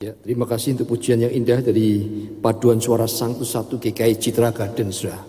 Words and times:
Ya, 0.00 0.16
terima 0.16 0.48
kasih 0.48 0.80
untuk 0.80 0.96
pujian 0.96 1.20
yang 1.20 1.28
indah 1.28 1.60
dari 1.60 2.00
paduan 2.40 2.80
suara 2.80 3.04
sang 3.04 3.36
satu 3.36 3.76
GKI 3.76 4.16
Citra 4.16 4.48
Garden, 4.48 4.88
saudara. 4.88 5.20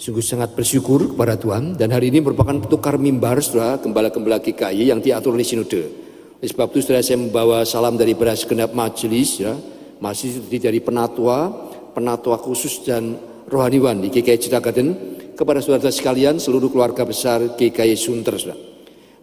Sungguh 0.00 0.24
sangat 0.24 0.56
bersyukur 0.56 1.12
kepada 1.12 1.36
Tuhan 1.36 1.76
dan 1.76 1.92
hari 1.92 2.08
ini 2.08 2.24
merupakan 2.24 2.56
tukar 2.72 2.96
mimbar, 2.96 3.44
saudara, 3.44 3.76
gembala-gembala 3.76 4.40
GKI 4.40 4.88
yang 4.88 5.04
diatur 5.04 5.36
oleh 5.36 5.44
Sinode. 5.44 5.92
Oleh 6.40 6.48
sebab 6.48 6.72
itu, 6.72 6.88
saudara, 6.88 7.04
saya 7.04 7.20
membawa 7.20 7.68
salam 7.68 8.00
dari 8.00 8.16
beras 8.16 8.48
genap 8.48 8.72
majelis, 8.72 9.44
ya, 9.44 9.52
masih 10.00 10.40
dari 10.56 10.80
penatua, 10.80 11.52
penatua 11.92 12.40
khusus 12.40 12.80
dan 12.88 13.12
rohaniwan 13.44 14.00
di 14.00 14.08
GKI 14.08 14.40
Citra 14.40 14.64
Garden 14.64 14.96
kepada 15.36 15.60
saudara 15.60 15.92
sekalian 15.92 16.40
seluruh 16.40 16.72
keluarga 16.72 17.04
besar 17.04 17.60
GKI 17.60 17.92
Sunter, 17.92 18.40
saudara. 18.40 18.56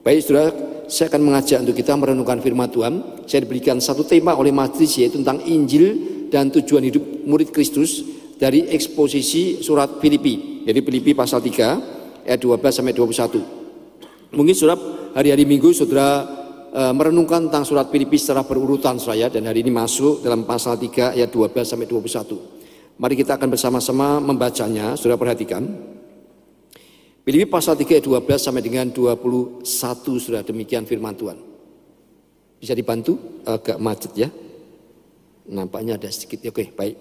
Baik 0.06 0.22
saudara, 0.22 0.75
saya 0.86 1.10
akan 1.10 1.22
mengajak 1.22 1.62
untuk 1.66 1.76
kita 1.78 1.94
merenungkan 1.98 2.40
firman 2.42 2.70
Tuhan. 2.70 3.26
Saya 3.26 3.46
diberikan 3.46 3.82
satu 3.82 4.06
tema 4.06 4.38
oleh 4.38 4.54
majelis 4.54 4.98
yaitu 4.98 5.22
tentang 5.22 5.42
Injil 5.46 5.86
dan 6.30 6.50
tujuan 6.54 6.86
hidup 6.86 7.04
murid 7.26 7.50
Kristus 7.54 8.06
dari 8.36 8.68
eksposisi 8.70 9.64
surat 9.64 9.98
Filipi. 10.04 10.66
Jadi 10.66 10.80
Filipi 10.82 11.12
pasal 11.16 11.40
3 11.40 12.28
ayat 12.28 12.40
12 12.42 12.78
sampai 12.82 12.94
21. 12.94 14.36
Mungkin 14.36 14.56
saudara 14.58 14.82
hari-hari 15.16 15.48
Minggu 15.48 15.72
saudara 15.72 16.26
e, 16.74 16.82
merenungkan 16.92 17.48
tentang 17.48 17.64
surat 17.64 17.88
Filipi 17.88 18.20
secara 18.20 18.44
berurutan 18.44 19.00
saya 19.00 19.32
dan 19.32 19.48
hari 19.48 19.64
ini 19.64 19.72
masuk 19.72 20.26
dalam 20.26 20.44
pasal 20.44 20.76
3 20.76 21.16
ayat 21.16 21.30
12 21.32 21.64
sampai 21.64 21.88
21. 21.88 23.00
Mari 23.00 23.16
kita 23.20 23.36
akan 23.36 23.52
bersama-sama 23.52 24.24
membacanya, 24.24 24.96
saudara 24.96 25.20
perhatikan. 25.20 25.68
Filipi 27.26 27.50
pasal 27.50 27.74
3 27.74 27.90
ayat 27.90 28.06
12 28.06 28.38
sampai 28.38 28.62
dengan 28.62 28.86
21 28.94 29.66
sudah 30.22 30.46
demikian 30.46 30.86
firman 30.86 31.18
Tuhan. 31.18 31.42
Bisa 32.62 32.78
dibantu? 32.78 33.42
Agak 33.42 33.82
macet 33.82 34.14
ya. 34.14 34.30
Nampaknya 35.50 35.98
ada 35.98 36.06
sedikit. 36.14 36.46
Oke, 36.54 36.70
baik. 36.70 36.94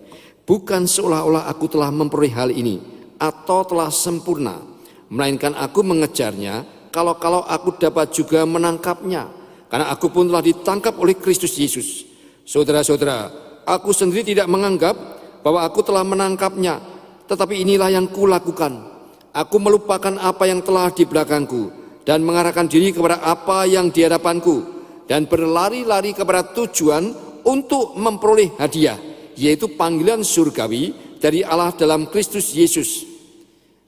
Bukan 0.49 0.89
seolah-olah 0.89 1.45
aku 1.45 1.69
telah 1.69 1.93
memperoleh 1.93 2.33
hal 2.33 2.49
ini 2.49 2.81
atau 3.21 3.69
telah 3.69 3.93
sempurna, 3.93 4.65
melainkan 5.13 5.53
aku 5.61 5.85
mengejarnya 5.85 6.89
kalau-kalau 6.89 7.45
aku 7.45 7.77
dapat 7.77 8.09
juga 8.17 8.49
menangkapnya. 8.49 9.29
Karena 9.69 9.93
aku 9.93 10.09
pun 10.09 10.25
telah 10.33 10.41
ditangkap 10.41 10.97
oleh 10.97 11.21
Kristus 11.21 11.53
Yesus. 11.61 12.09
Saudara-saudara, 12.49 13.29
aku 13.69 13.93
sendiri 13.93 14.25
tidak 14.25 14.49
menganggap 14.49 14.97
bahwa 15.45 15.69
aku 15.69 15.85
telah 15.85 16.01
menangkapnya, 16.01 16.81
tetapi 17.29 17.61
inilah 17.61 17.93
yang 17.93 18.09
kulakukan 18.09 18.94
Aku 19.35 19.59
melupakan 19.59 20.15
apa 20.23 20.47
yang 20.47 20.63
telah 20.63 20.95
di 20.95 21.03
belakangku 21.03 21.75
dan 22.07 22.23
mengarahkan 22.23 22.71
diri 22.71 22.95
kepada 22.95 23.19
apa 23.19 23.67
yang 23.67 23.91
di 23.91 24.07
hadapanku 24.07 24.63
dan 25.11 25.27
berlari-lari 25.27 26.15
kepada 26.15 26.55
tujuan 26.55 27.11
untuk 27.43 27.99
memperoleh 27.99 28.55
hadiah 28.63 28.95
yaitu 29.35 29.75
panggilan 29.75 30.23
surgawi 30.23 30.95
dari 31.19 31.43
Allah 31.43 31.75
dalam 31.75 32.07
Kristus 32.07 32.55
Yesus. 32.55 33.03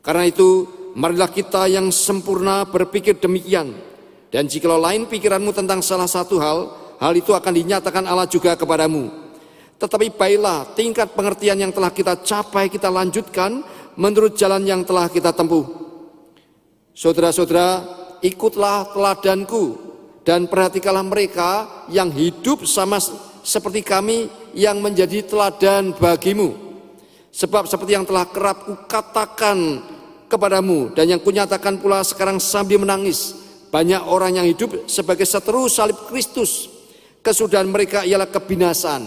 Karena 0.02 0.26
itu, 0.26 0.66
marilah 0.98 1.30
kita 1.30 1.70
yang 1.70 1.94
sempurna 1.94 2.66
berpikir 2.66 3.18
demikian. 3.22 3.74
Dan 4.26 4.50
jikalau 4.50 4.82
lain 4.82 5.06
pikiranmu 5.06 5.54
tentang 5.54 5.78
salah 5.78 6.10
satu 6.10 6.42
hal, 6.42 6.58
hal 6.98 7.12
itu 7.14 7.30
akan 7.30 7.52
dinyatakan 7.54 8.04
Allah 8.10 8.26
juga 8.26 8.58
kepadamu. 8.58 9.08
Tetapi 9.76 10.10
baiklah 10.16 10.74
tingkat 10.74 11.12
pengertian 11.14 11.60
yang 11.60 11.70
telah 11.70 11.92
kita 11.92 12.18
capai 12.24 12.72
kita 12.72 12.88
lanjutkan 12.88 13.60
menurut 13.96 14.36
jalan 14.36 14.62
yang 14.64 14.84
telah 14.84 15.08
kita 15.08 15.32
tempuh. 15.32 15.64
Saudara-saudara, 16.96 17.84
ikutlah 18.24 18.92
teladanku 18.96 19.76
dan 20.24 20.48
perhatikanlah 20.48 21.04
mereka 21.04 21.50
yang 21.92 22.08
hidup 22.08 22.64
sama 22.64 22.96
seperti 23.44 23.84
kami 23.84 24.32
yang 24.56 24.80
menjadi 24.80 25.22
teladan 25.28 25.92
bagimu. 25.96 26.56
Sebab 27.36 27.68
seperti 27.68 27.92
yang 27.92 28.08
telah 28.08 28.24
kerap 28.32 28.64
kukatakan 28.64 29.84
kepadamu 30.26 30.96
dan 30.96 31.12
yang 31.12 31.20
kunyatakan 31.20 31.76
pula 31.76 32.00
sekarang 32.00 32.40
sambil 32.40 32.80
menangis, 32.80 33.36
banyak 33.68 34.00
orang 34.08 34.40
yang 34.40 34.46
hidup 34.48 34.88
sebagai 34.88 35.28
seteru 35.28 35.68
salib 35.68 36.00
Kristus. 36.08 36.72
Kesudahan 37.20 37.66
mereka 37.66 38.06
ialah 38.06 38.30
kebinasaan, 38.30 39.02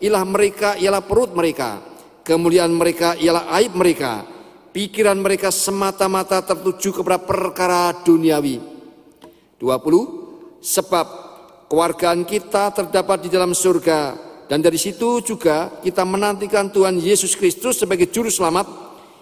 ilah 0.00 0.24
mereka 0.24 0.78
ialah 0.78 1.02
perut 1.02 1.34
mereka, 1.34 1.82
kemuliaan 2.22 2.70
mereka 2.70 3.18
ialah 3.18 3.50
aib 3.60 3.74
mereka, 3.74 4.24
Pikiran 4.74 5.14
mereka 5.22 5.54
semata-mata 5.54 6.42
tertuju 6.42 6.98
kepada 6.98 7.22
perkara 7.22 7.94
duniawi. 8.02 8.58
20. 9.62 10.58
Sebab 10.58 11.06
kewargaan 11.70 12.26
kita 12.26 12.74
terdapat 12.74 13.22
di 13.22 13.28
dalam 13.30 13.54
surga 13.54 14.18
dan 14.50 14.58
dari 14.58 14.74
situ 14.74 15.22
juga 15.22 15.78
kita 15.78 16.02
menantikan 16.02 16.74
Tuhan 16.74 16.98
Yesus 16.98 17.38
Kristus 17.38 17.78
sebagai 17.80 18.10
juru 18.10 18.28
selamat 18.28 18.66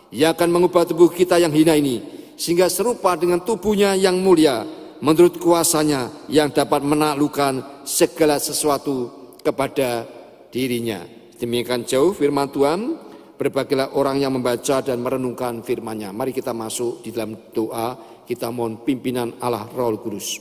yang 0.08 0.32
akan 0.32 0.48
mengubah 0.48 0.88
tubuh 0.88 1.12
kita 1.12 1.36
yang 1.36 1.52
hina 1.52 1.76
ini 1.76 2.00
sehingga 2.40 2.72
serupa 2.72 3.12
dengan 3.14 3.44
tubuhnya 3.44 3.92
yang 3.92 4.18
mulia 4.18 4.64
menurut 5.04 5.36
kuasanya 5.36 6.08
yang 6.32 6.48
dapat 6.48 6.80
menaklukkan 6.80 7.84
segala 7.84 8.40
sesuatu 8.40 9.10
kepada 9.44 10.08
dirinya. 10.48 11.04
Demikian 11.36 11.84
jauh 11.84 12.16
firman 12.16 12.48
Tuhan. 12.48 13.11
Berbagilah 13.42 13.98
orang 13.98 14.22
yang 14.22 14.38
membaca 14.38 14.78
dan 14.86 15.02
merenungkan 15.02 15.66
firman-Nya. 15.66 16.14
Mari 16.14 16.30
kita 16.30 16.54
masuk 16.54 17.02
di 17.02 17.10
dalam 17.10 17.34
doa, 17.50 17.98
kita 18.22 18.54
mohon 18.54 18.86
pimpinan 18.86 19.34
Allah 19.42 19.66
Roh 19.66 19.98
Kudus. 19.98 20.38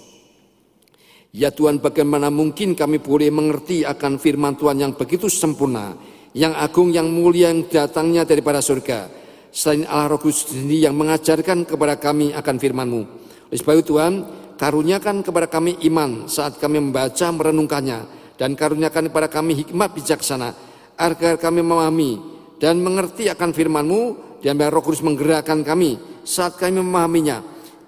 Ya 1.33 1.49
Tuhan, 1.49 1.81
bagaimana 1.81 2.29
mungkin 2.29 2.77
kami 2.77 3.01
boleh 3.01 3.33
mengerti 3.33 3.81
akan 3.81 4.21
firman 4.21 4.53
Tuhan 4.53 4.85
yang 4.85 4.93
begitu 4.93 5.33
sempurna, 5.33 5.97
yang 6.37 6.53
agung, 6.53 6.93
yang 6.93 7.09
mulia, 7.09 7.49
yang 7.49 7.65
datangnya 7.65 8.21
daripada 8.21 8.61
surga. 8.61 9.09
Selain 9.49 9.81
Allah 9.89 10.13
Roh 10.13 10.21
Kudus 10.21 10.53
sendiri 10.53 10.85
yang 10.85 10.93
mengajarkan 10.93 11.65
kepada 11.65 11.97
kami 11.97 12.37
akan 12.37 12.55
firman-Mu. 12.61 13.01
Oleh 13.49 13.57
sebab 13.57 13.81
itu 13.81 13.97
Tuhan, 13.97 14.13
karuniakan 14.61 15.25
kepada 15.25 15.49
kami 15.49 15.81
iman 15.89 16.29
saat 16.29 16.61
kami 16.61 16.77
membaca 16.77 17.33
merenungkannya. 17.33 18.21
Dan 18.37 18.53
karuniakan 18.53 19.09
kepada 19.09 19.25
kami 19.25 19.57
hikmat 19.57 19.89
bijaksana, 19.89 20.53
agar 21.01 21.41
kami 21.41 21.65
memahami 21.65 22.40
dan 22.61 22.77
mengerti 22.77 23.25
akan 23.25 23.49
firman-Mu 23.57 24.01
dan 24.45 24.53
biar 24.53 24.69
Roh 24.69 24.85
Kudus 24.85 25.01
menggerakkan 25.01 25.65
kami 25.65 25.97
saat 26.21 26.61
kami 26.61 26.77
memahaminya. 26.77 27.41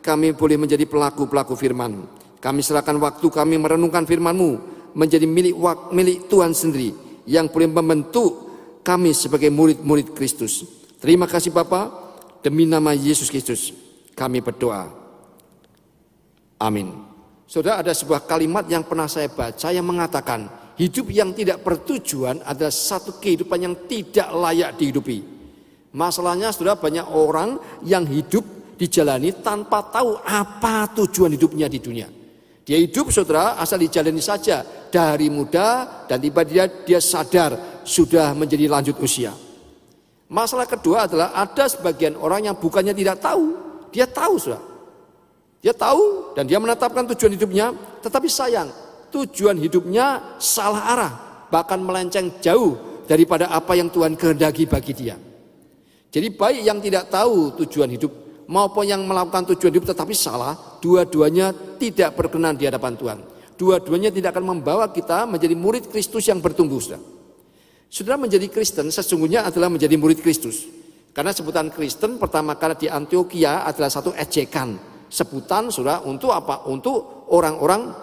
Kami 0.03 0.35
boleh 0.35 0.59
menjadi 0.59 0.83
pelaku-pelaku 0.83 1.55
firman. 1.55 2.03
Kami 2.43 2.59
serahkan 2.59 2.99
waktu 2.99 3.23
kami 3.31 3.55
merenungkan 3.55 4.03
firman-Mu 4.03 4.51
menjadi 4.97 5.23
milik 5.23 5.55
milik 5.95 6.27
Tuhan 6.27 6.51
sendiri 6.51 6.91
yang 7.29 7.47
boleh 7.47 7.71
membentuk 7.71 8.31
kami 8.83 9.15
sebagai 9.15 9.47
murid-murid 9.47 10.11
Kristus. 10.11 10.67
Terima 10.99 11.23
kasih 11.23 11.55
Bapa 11.55 11.87
demi 12.43 12.67
nama 12.67 12.91
Yesus 12.91 13.31
Kristus 13.31 13.71
kami 14.11 14.43
berdoa. 14.43 14.91
Amin. 16.59 16.91
Saudara 17.47 17.79
ada 17.79 17.95
sebuah 17.95 18.27
kalimat 18.27 18.67
yang 18.67 18.83
pernah 18.83 19.07
saya 19.07 19.31
baca 19.31 19.71
yang 19.71 19.87
mengatakan 19.87 20.62
Hidup 20.73 21.13
yang 21.13 21.37
tidak 21.37 21.61
bertujuan 21.61 22.41
adalah 22.41 22.73
satu 22.73 23.21
kehidupan 23.21 23.59
yang 23.61 23.75
tidak 23.85 24.25
layak 24.33 24.73
dihidupi. 24.73 25.21
Masalahnya 25.93 26.49
sudah 26.49 26.73
banyak 26.73 27.05
orang 27.13 27.61
yang 27.85 28.01
hidup 28.09 28.41
dijalani 28.73 29.29
tanpa 29.45 29.85
tahu 29.93 30.17
apa 30.25 30.89
tujuan 30.97 31.37
hidupnya 31.37 31.69
di 31.69 31.77
dunia. 31.77 32.09
Dia 32.65 32.81
hidup 32.81 33.13
saudara 33.13 33.61
asal 33.61 33.85
dijalani 33.85 34.17
saja 34.17 34.65
dari 34.89 35.29
muda 35.29 36.01
dan 36.09 36.17
tiba 36.17 36.41
dia 36.41 36.65
dia 36.65 36.97
sadar 36.97 37.85
sudah 37.85 38.33
menjadi 38.33 38.65
lanjut 38.65 38.97
usia. 38.97 39.29
Masalah 40.25 40.65
kedua 40.65 41.05
adalah 41.05 41.37
ada 41.37 41.69
sebagian 41.69 42.17
orang 42.17 42.49
yang 42.49 42.57
bukannya 42.57 42.97
tidak 42.97 43.21
tahu, 43.21 43.53
dia 43.93 44.09
tahu 44.09 44.41
sudah. 44.41 44.61
Dia 45.61 45.77
tahu 45.77 46.33
dan 46.33 46.49
dia 46.49 46.57
menetapkan 46.57 47.05
tujuan 47.13 47.37
hidupnya, 47.37 47.69
tetapi 48.01 48.25
sayang 48.25 48.82
tujuan 49.13 49.61
hidupnya 49.61 50.37
salah 50.41 50.83
arah, 50.97 51.13
bahkan 51.53 51.77
melenceng 51.77 52.41
jauh 52.41 53.05
daripada 53.05 53.53
apa 53.53 53.77
yang 53.77 53.93
Tuhan 53.93 54.17
kehendaki 54.17 54.65
bagi 54.65 54.97
dia. 54.97 55.15
Jadi 56.09 56.27
baik 56.33 56.61
yang 56.65 56.81
tidak 56.81 57.13
tahu 57.13 57.53
tujuan 57.61 57.89
hidup 57.93 58.09
maupun 58.49 58.85
yang 58.89 59.01
melakukan 59.05 59.53
tujuan 59.53 59.73
hidup 59.73 59.93
tetapi 59.93 60.13
salah, 60.17 60.57
dua-duanya 60.81 61.53
tidak 61.77 62.17
berkenan 62.17 62.57
di 62.57 62.65
hadapan 62.65 62.93
Tuhan. 62.97 63.19
Dua-duanya 63.53 64.09
tidak 64.09 64.33
akan 64.33 64.57
membawa 64.57 64.89
kita 64.89 65.29
menjadi 65.29 65.53
murid 65.53 65.87
Kristus 65.93 66.25
yang 66.25 66.41
bertumbuh. 66.41 66.81
Sudah. 66.81 67.01
Sudah 67.93 68.17
menjadi 68.17 68.49
Kristen 68.49 68.89
sesungguhnya 68.89 69.45
adalah 69.45 69.69
menjadi 69.69 69.93
murid 69.93 70.25
Kristus. 70.25 70.65
Karena 71.13 71.29
sebutan 71.29 71.69
Kristen 71.69 72.17
pertama 72.17 72.57
kali 72.57 72.73
di 72.85 72.87
Antioquia 72.89 73.69
adalah 73.69 73.93
satu 73.93 74.17
ejekan. 74.17 74.73
Sebutan 75.13 75.69
sudah 75.69 76.01
untuk 76.01 76.33
apa? 76.33 76.65
Untuk 76.65 77.29
orang-orang 77.29 78.02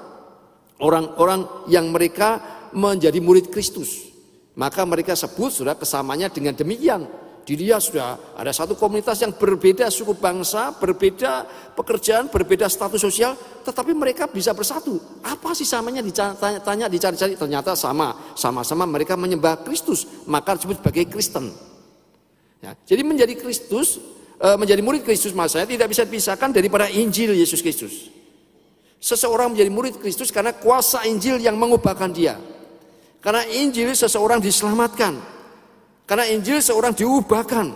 orang-orang 0.80 1.68
yang 1.68 1.88
mereka 1.92 2.40
menjadi 2.72 3.18
murid 3.20 3.52
Kristus. 3.52 4.10
Maka 4.58 4.82
mereka 4.84 5.14
sebut 5.14 5.52
sudah 5.52 5.78
kesamanya 5.78 6.28
dengan 6.28 6.52
demikian. 6.56 7.06
Dilihat 7.40 7.80
sudah 7.82 8.36
ada 8.36 8.52
satu 8.52 8.76
komunitas 8.76 9.16
yang 9.24 9.32
berbeda 9.32 9.88
suku 9.88 10.12
bangsa, 10.14 10.76
berbeda 10.76 11.48
pekerjaan, 11.72 12.28
berbeda 12.28 12.68
status 12.68 13.00
sosial, 13.00 13.34
tetapi 13.64 13.96
mereka 13.96 14.28
bisa 14.28 14.52
bersatu. 14.52 15.00
Apa 15.24 15.56
sih 15.56 15.64
samanya 15.64 16.04
ditanya, 16.04 16.86
dicari-cari, 16.86 17.34
ternyata 17.34 17.72
sama. 17.74 18.36
Sama-sama 18.36 18.84
mereka 18.84 19.16
menyembah 19.16 19.64
Kristus, 19.64 20.06
maka 20.28 20.54
disebut 20.60 20.84
sebagai 20.84 21.08
Kristen. 21.08 21.50
Ya, 22.60 22.76
jadi 22.84 23.02
menjadi 23.02 23.34
Kristus, 23.40 23.96
e, 24.36 24.48
menjadi 24.60 24.84
murid 24.84 25.02
Kristus 25.02 25.32
saya 25.32 25.64
tidak 25.64 25.88
bisa 25.88 26.04
dipisahkan 26.04 26.52
daripada 26.52 26.92
Injil 26.92 27.32
Yesus 27.32 27.64
Kristus. 27.64 28.19
Seseorang 29.00 29.56
menjadi 29.56 29.72
murid 29.72 29.94
Kristus 29.96 30.28
karena 30.28 30.52
kuasa 30.52 31.08
Injil 31.08 31.40
yang 31.40 31.56
mengubahkan 31.56 32.12
dia. 32.12 32.36
Karena 33.24 33.48
Injil 33.48 33.96
seseorang 33.96 34.44
diselamatkan. 34.44 35.16
Karena 36.04 36.28
Injil 36.28 36.60
seorang 36.60 36.92
diubahkan. 36.92 37.66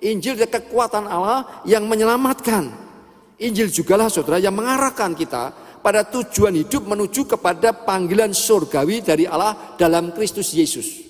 Injil 0.00 0.36
adalah 0.36 0.52
kekuatan 0.60 1.04
Allah 1.08 1.40
yang 1.68 1.84
menyelamatkan. 1.84 2.72
Injil 3.36 3.68
jugalah 3.68 4.08
saudara 4.08 4.40
yang 4.40 4.56
mengarahkan 4.56 5.12
kita 5.12 5.52
pada 5.84 6.08
tujuan 6.08 6.56
hidup 6.56 6.88
menuju 6.88 7.28
kepada 7.36 7.76
panggilan 7.76 8.32
surgawi 8.32 9.04
dari 9.04 9.28
Allah 9.28 9.76
dalam 9.76 10.12
Kristus 10.16 10.56
Yesus. 10.56 11.04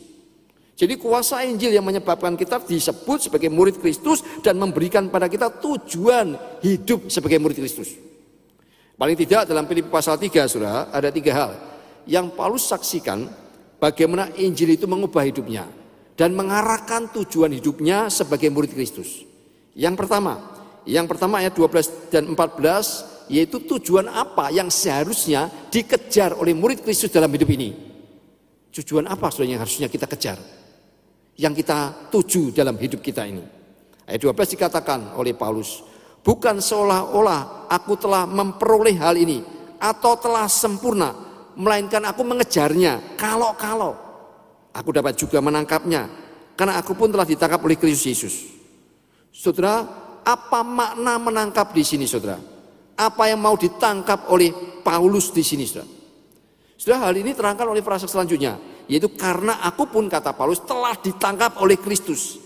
Jadi 0.76 1.00
kuasa 1.00 1.40
Injil 1.46 1.72
yang 1.72 1.86
menyebabkan 1.86 2.36
kita 2.36 2.60
disebut 2.60 3.30
sebagai 3.30 3.48
murid 3.48 3.80
Kristus 3.80 4.20
dan 4.42 4.60
memberikan 4.60 5.08
pada 5.08 5.30
kita 5.30 5.48
tujuan 5.62 6.36
hidup 6.60 7.08
sebagai 7.08 7.40
murid 7.40 7.62
Kristus. 7.62 7.96
Paling 8.96 9.16
tidak 9.16 9.44
dalam 9.44 9.68
Filipi 9.68 9.92
pasal 9.92 10.16
3 10.16 10.48
Saudara, 10.48 10.88
ada 10.88 11.12
tiga 11.12 11.32
hal 11.36 11.52
yang 12.08 12.32
Paulus 12.32 12.64
saksikan 12.64 13.28
bagaimana 13.76 14.32
Injil 14.40 14.72
itu 14.72 14.88
mengubah 14.88 15.20
hidupnya 15.28 15.68
dan 16.16 16.32
mengarahkan 16.32 17.12
tujuan 17.12 17.52
hidupnya 17.52 18.08
sebagai 18.08 18.48
murid 18.48 18.72
Kristus. 18.72 19.28
Yang 19.76 20.00
pertama, 20.00 20.40
yang 20.88 21.04
pertama 21.04 21.44
ayat 21.44 21.52
12 21.52 22.08
dan 22.08 22.24
14 22.32 23.28
yaitu 23.28 23.60
tujuan 23.68 24.08
apa 24.08 24.48
yang 24.48 24.72
seharusnya 24.72 25.50
dikejar 25.68 26.32
oleh 26.32 26.56
murid 26.56 26.80
Kristus 26.80 27.12
dalam 27.12 27.28
hidup 27.28 27.52
ini. 27.52 27.76
Tujuan 28.72 29.04
apa 29.12 29.28
sebenarnya 29.28 29.60
yang 29.60 29.62
harusnya 29.66 29.88
kita 29.92 30.06
kejar? 30.08 30.38
Yang 31.36 31.60
kita 31.60 32.08
tuju 32.08 32.56
dalam 32.56 32.80
hidup 32.80 33.04
kita 33.04 33.28
ini. 33.28 33.44
Ayat 34.08 34.24
12 34.24 34.56
dikatakan 34.56 35.12
oleh 35.18 35.36
Paulus, 35.36 35.84
bukan 36.26 36.58
seolah-olah 36.58 37.70
aku 37.70 37.94
telah 37.94 38.26
memperoleh 38.26 38.98
hal 38.98 39.14
ini 39.14 39.46
atau 39.78 40.18
telah 40.18 40.50
sempurna, 40.50 41.14
melainkan 41.54 42.02
aku 42.02 42.26
mengejarnya 42.26 43.14
kalau-kalau 43.14 44.06
Aku 44.76 44.92
dapat 44.92 45.16
juga 45.16 45.40
menangkapnya 45.40 46.04
karena 46.52 46.76
aku 46.76 46.92
pun 46.92 47.08
telah 47.08 47.24
ditangkap 47.24 47.60
oleh 47.64 47.80
Kristus 47.80 48.04
Yesus. 48.04 48.34
Saudara, 49.32 49.84
apa 50.20 50.60
makna 50.60 51.16
menangkap 51.16 51.72
di 51.72 51.80
sini, 51.80 52.04
Saudara? 52.04 52.36
Apa 52.96 53.28
yang 53.28 53.40
mau 53.40 53.56
ditangkap 53.56 54.28
oleh 54.28 54.52
Paulus 54.84 55.32
di 55.32 55.40
sini, 55.40 55.64
Saudara? 55.64 55.88
Saudara, 56.76 57.08
hal 57.08 57.14
ini 57.16 57.32
terangkan 57.32 57.72
oleh 57.72 57.80
frasa 57.80 58.04
selanjutnya, 58.04 58.60
yaitu 58.84 59.08
karena 59.16 59.64
aku 59.64 59.88
pun 59.88 60.12
kata 60.12 60.36
Paulus 60.36 60.60
telah 60.60 60.92
ditangkap 61.00 61.56
oleh 61.64 61.80
Kristus. 61.80 62.36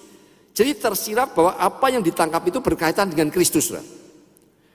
Jadi 0.50 0.70
tersirat 0.76 1.32
bahwa 1.32 1.56
apa 1.56 1.87
yang 1.88 2.02
ditangkap 2.02 2.43
itu 2.47 2.58
berkaitan 2.58 3.08
dengan 3.08 3.31
Kristus. 3.31 3.70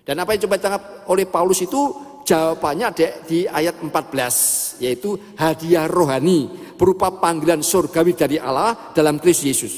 Dan 0.06 0.16
apa 0.22 0.34
yang 0.34 0.48
coba 0.48 0.56
ditangkap 0.58 0.84
oleh 1.12 1.26
Paulus 1.28 1.60
itu 1.62 1.82
jawabannya 2.26 2.86
ada 2.90 3.08
di 3.26 3.46
ayat 3.46 3.82
14 3.82 4.82
yaitu 4.82 5.14
hadiah 5.38 5.86
rohani 5.86 6.50
berupa 6.76 7.14
panggilan 7.14 7.62
surgawi 7.62 8.18
dari 8.18 8.38
Allah 8.42 8.92
dalam 8.96 9.22
Kristus 9.22 9.46
Yesus. 9.46 9.74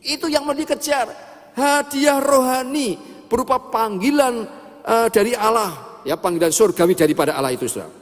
Itu 0.00 0.26
yang 0.32 0.48
mau 0.48 0.56
dikejar. 0.56 1.28
Hadiah 1.54 2.22
rohani 2.22 2.96
berupa 3.28 3.58
panggilan 3.58 4.48
uh, 4.86 5.08
dari 5.12 5.36
Allah, 5.36 6.02
ya 6.06 6.16
panggilan 6.16 6.50
surgawi 6.50 6.96
daripada 6.96 7.36
Allah 7.36 7.52
itu 7.52 7.68
Saudara. 7.68 8.00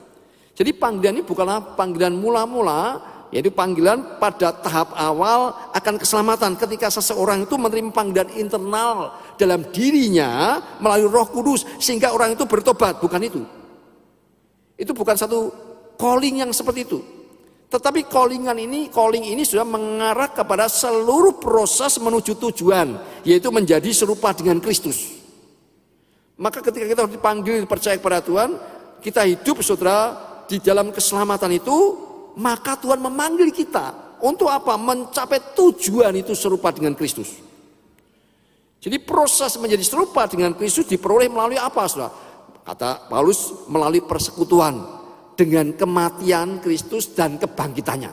Jadi 0.58 0.74
panggilan 0.74 1.22
ini 1.22 1.24
bukanlah 1.24 1.78
panggilan 1.78 2.18
mula-mula, 2.18 2.98
yaitu 3.28 3.52
panggilan 3.52 4.16
pada 4.16 4.56
tahap 4.56 4.96
awal 4.96 5.52
akan 5.76 6.00
keselamatan 6.00 6.56
ketika 6.56 6.88
seseorang 6.88 7.44
itu 7.44 7.60
menerima 7.60 7.92
panggilan 7.92 8.30
internal 8.40 9.12
dalam 9.36 9.68
dirinya 9.68 10.60
melalui 10.80 11.12
Roh 11.12 11.28
Kudus 11.28 11.68
sehingga 11.76 12.16
orang 12.16 12.32
itu 12.32 12.48
bertobat, 12.48 12.98
bukan 13.04 13.20
itu. 13.20 13.40
Itu 14.80 14.96
bukan 14.96 15.18
satu 15.18 15.52
calling 16.00 16.46
yang 16.46 16.50
seperti 16.54 16.88
itu. 16.88 16.98
Tetapi 17.68 18.08
callingan 18.08 18.56
ini, 18.56 18.88
calling 18.88 19.28
ini 19.28 19.44
sudah 19.44 19.66
mengarah 19.68 20.32
kepada 20.32 20.72
seluruh 20.72 21.36
proses 21.36 22.00
menuju 22.00 22.40
tujuan, 22.48 22.96
yaitu 23.28 23.52
menjadi 23.52 23.92
serupa 23.92 24.32
dengan 24.32 24.56
Kristus. 24.56 25.20
Maka 26.40 26.64
ketika 26.64 26.88
kita 26.88 27.02
dipanggil 27.12 27.68
percaya 27.68 28.00
kepada 28.00 28.24
Tuhan, 28.24 28.56
kita 29.04 29.20
hidup 29.28 29.60
saudara 29.60 30.16
di 30.48 30.56
dalam 30.64 30.88
keselamatan 30.96 31.60
itu, 31.60 32.07
maka 32.36 32.76
Tuhan 32.76 33.00
memanggil 33.00 33.48
kita 33.54 34.18
untuk 34.20 34.50
apa? 34.50 34.74
Mencapai 34.74 35.54
tujuan 35.54 36.12
itu 36.18 36.34
serupa 36.34 36.74
dengan 36.74 36.92
Kristus. 36.98 37.38
Jadi 38.78 39.02
proses 39.02 39.58
menjadi 39.58 39.82
serupa 39.82 40.26
dengan 40.30 40.54
Kristus 40.54 40.86
diperoleh 40.86 41.26
melalui 41.26 41.58
apa 41.58 41.86
saudara? 41.90 42.14
Kata 42.62 43.08
Paulus 43.08 43.66
melalui 43.66 44.04
persekutuan 44.04 44.98
dengan 45.34 45.72
kematian 45.74 46.60
Kristus 46.62 47.10
dan 47.14 47.40
kebangkitannya. 47.40 48.12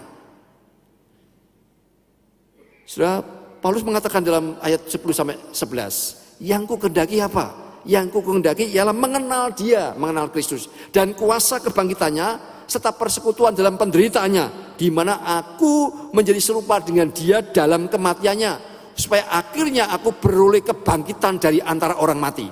Sudah 2.85 3.19
Paulus 3.59 3.81
mengatakan 3.81 4.21
dalam 4.21 4.61
ayat 4.61 4.85
10 4.85 5.01
sampai 5.09 5.35
11, 5.49 6.41
yang 6.45 6.69
ku 6.69 6.77
kendaki 6.77 7.17
apa? 7.17 7.81
Yang 7.85 8.17
ku 8.17 8.19
kendaki 8.21 8.69
ialah 8.69 8.93
mengenal 8.93 9.53
dia, 9.57 9.97
mengenal 9.97 10.29
Kristus 10.29 10.69
dan 10.93 11.17
kuasa 11.17 11.57
kebangkitannya 11.61 12.54
serta 12.65 12.93
persekutuan 12.93 13.53
dalam 13.53 13.77
penderitaannya 13.77 14.77
di 14.77 14.89
mana 14.91 15.23
aku 15.23 16.09
menjadi 16.11 16.41
serupa 16.41 16.81
dengan 16.81 17.09
dia 17.13 17.41
dalam 17.41 17.87
kematiannya 17.87 18.75
supaya 18.95 19.27
akhirnya 19.29 19.91
aku 19.91 20.17
beroleh 20.19 20.63
kebangkitan 20.63 21.37
dari 21.37 21.59
antara 21.59 21.99
orang 21.99 22.19
mati. 22.19 22.47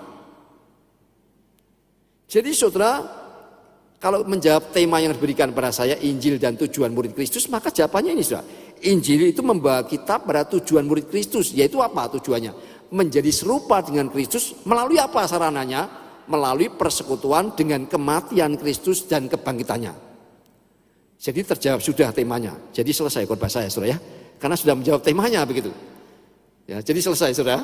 Jadi 2.27 2.49
saudara, 2.51 2.99
kalau 4.03 4.27
menjawab 4.27 4.75
tema 4.75 4.99
yang 4.99 5.15
diberikan 5.15 5.55
pada 5.55 5.71
saya, 5.71 5.95
Injil 6.03 6.35
dan 6.35 6.59
tujuan 6.59 6.91
murid 6.91 7.15
Kristus, 7.15 7.47
maka 7.47 7.71
jawabannya 7.71 8.11
ini 8.17 8.23
saudara. 8.25 8.43
Injil 8.83 9.31
itu 9.31 9.39
membawa 9.39 9.87
kita 9.87 10.19
pada 10.19 10.43
tujuan 10.43 10.83
murid 10.83 11.07
Kristus, 11.07 11.55
yaitu 11.55 11.79
apa 11.79 12.11
tujuannya? 12.11 12.51
Menjadi 12.91 13.31
serupa 13.31 13.79
dengan 13.79 14.11
Kristus 14.11 14.59
melalui 14.67 14.99
apa 14.99 15.23
sarananya? 15.23 16.02
Melalui 16.29 16.71
persekutuan 16.71 17.51
dengan 17.55 17.83
kematian 17.87 18.55
Kristus 18.55 19.03
dan 19.07 19.27
kebangkitannya. 19.27 19.91
Jadi 21.19 21.39
terjawab 21.43 21.79
sudah 21.79 22.11
temanya. 22.11 22.55
Jadi 22.75 22.91
selesai 22.91 23.23
khotbah 23.23 23.47
saya, 23.47 23.71
saudara 23.71 23.95
ya. 23.95 23.97
Karena 24.39 24.59
sudah 24.59 24.75
menjawab 24.75 25.01
temanya 25.03 25.47
begitu. 25.47 25.71
Ya, 26.67 26.83
jadi 26.83 26.99
selesai, 26.99 27.31
saudara. 27.35 27.63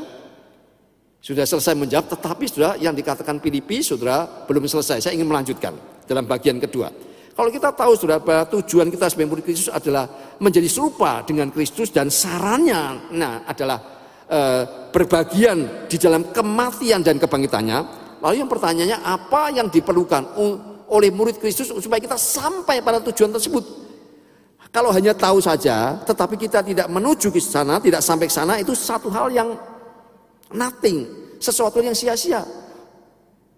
Sudah 1.20 1.44
selesai 1.44 1.76
menjawab, 1.76 2.08
tetapi 2.08 2.48
sudah 2.48 2.80
yang 2.80 2.96
dikatakan 2.96 3.44
Filipi, 3.44 3.84
saudara, 3.84 4.48
belum 4.48 4.64
selesai. 4.64 5.04
Saya 5.04 5.14
ingin 5.16 5.28
melanjutkan 5.28 5.76
dalam 6.08 6.24
bagian 6.24 6.56
kedua. 6.56 6.88
Kalau 7.40 7.56
kita 7.56 7.72
tahu 7.72 7.96
saudara 7.96 8.20
bahwa 8.20 8.52
tujuan 8.52 8.92
kita 8.92 9.08
sebagai 9.08 9.32
murid 9.32 9.48
Kristus 9.48 9.72
adalah 9.72 10.12
menjadi 10.44 10.68
serupa 10.68 11.24
dengan 11.24 11.48
Kristus 11.56 11.88
dan 11.88 12.12
sarannya 12.12 13.16
nah 13.16 13.48
adalah 13.48 13.80
e, 14.28 14.40
berbagian 14.92 15.88
di 15.88 15.96
dalam 15.96 16.36
kematian 16.36 17.00
dan 17.00 17.16
kebangkitannya. 17.16 17.99
Lalu 18.20 18.44
yang 18.44 18.52
pertanyaannya 18.52 19.00
apa 19.00 19.52
yang 19.56 19.68
diperlukan 19.72 20.36
oleh 20.92 21.10
murid 21.12 21.40
Kristus 21.40 21.72
supaya 21.72 22.04
kita 22.04 22.20
sampai 22.20 22.84
pada 22.84 23.00
tujuan 23.00 23.32
tersebut? 23.32 23.64
Kalau 24.70 24.94
hanya 24.94 25.18
tahu 25.18 25.42
saja, 25.42 25.98
tetapi 26.06 26.38
kita 26.38 26.62
tidak 26.62 26.86
menuju 26.94 27.34
ke 27.34 27.42
sana, 27.42 27.82
tidak 27.82 28.06
sampai 28.06 28.30
ke 28.30 28.34
sana, 28.34 28.62
itu 28.62 28.78
satu 28.78 29.10
hal 29.10 29.34
yang 29.34 29.58
Nothing, 30.50 31.06
sesuatu 31.38 31.78
yang 31.78 31.94
sia-sia. 31.94 32.42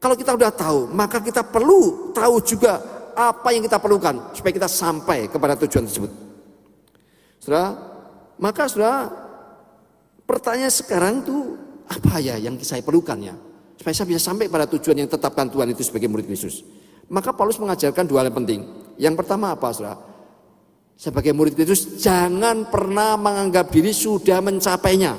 Kalau 0.02 0.16
kita 0.18 0.36
sudah 0.36 0.52
tahu, 0.52 0.92
maka 0.92 1.24
kita 1.24 1.40
perlu 1.40 2.12
tahu 2.12 2.44
juga 2.44 2.84
apa 3.16 3.56
yang 3.56 3.64
kita 3.64 3.80
perlukan 3.80 4.36
supaya 4.36 4.52
kita 4.52 4.68
sampai 4.68 5.32
kepada 5.32 5.56
tujuan 5.56 5.88
tersebut. 5.88 6.12
Saudara, 7.40 7.80
maka 8.44 8.68
saudara, 8.68 9.08
pertanyaan 10.28 10.74
sekarang 10.74 11.24
itu 11.24 11.56
apa 11.88 12.20
ya 12.20 12.36
yang 12.36 12.60
saya 12.60 12.84
perlukan 12.84 13.20
ya? 13.24 13.36
Supaya 13.82 13.98
saya 13.98 14.14
bisa 14.14 14.22
sampai 14.22 14.46
pada 14.46 14.70
tujuan 14.70 14.94
yang 14.94 15.10
tetapkan 15.10 15.50
Tuhan 15.50 15.74
itu 15.74 15.82
sebagai 15.82 16.06
murid 16.06 16.30
Yesus. 16.30 16.62
Maka 17.10 17.34
Paulus 17.34 17.58
mengajarkan 17.58 18.06
dua 18.06 18.22
hal 18.22 18.30
yang 18.30 18.38
penting. 18.46 18.62
Yang 19.02 19.26
pertama 19.26 19.58
apa 19.58 19.74
saudara? 19.74 19.98
Sebagai 20.94 21.34
murid 21.34 21.58
Yesus 21.58 21.98
jangan 21.98 22.70
pernah 22.70 23.18
menganggap 23.18 23.74
diri 23.74 23.90
sudah 23.90 24.38
mencapainya. 24.38 25.18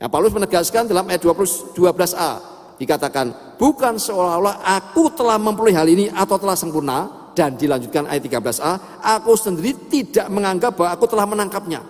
Ya, 0.00 0.08
Paulus 0.08 0.32
menegaskan 0.32 0.88
dalam 0.88 1.04
ayat 1.04 1.20
20, 1.20 1.76
12a 1.76 2.32
dikatakan 2.80 3.60
bukan 3.60 4.00
seolah-olah 4.00 4.64
aku 4.64 5.12
telah 5.12 5.36
memperoleh 5.36 5.76
hal 5.76 5.84
ini 5.84 6.08
atau 6.08 6.40
telah 6.40 6.56
sempurna 6.56 7.28
dan 7.36 7.60
dilanjutkan 7.60 8.08
ayat 8.08 8.24
13a 8.24 9.04
aku 9.04 9.36
sendiri 9.36 9.76
tidak 9.92 10.32
menganggap 10.32 10.72
bahwa 10.80 10.96
aku 10.96 11.04
telah 11.04 11.28
menangkapnya. 11.28 11.84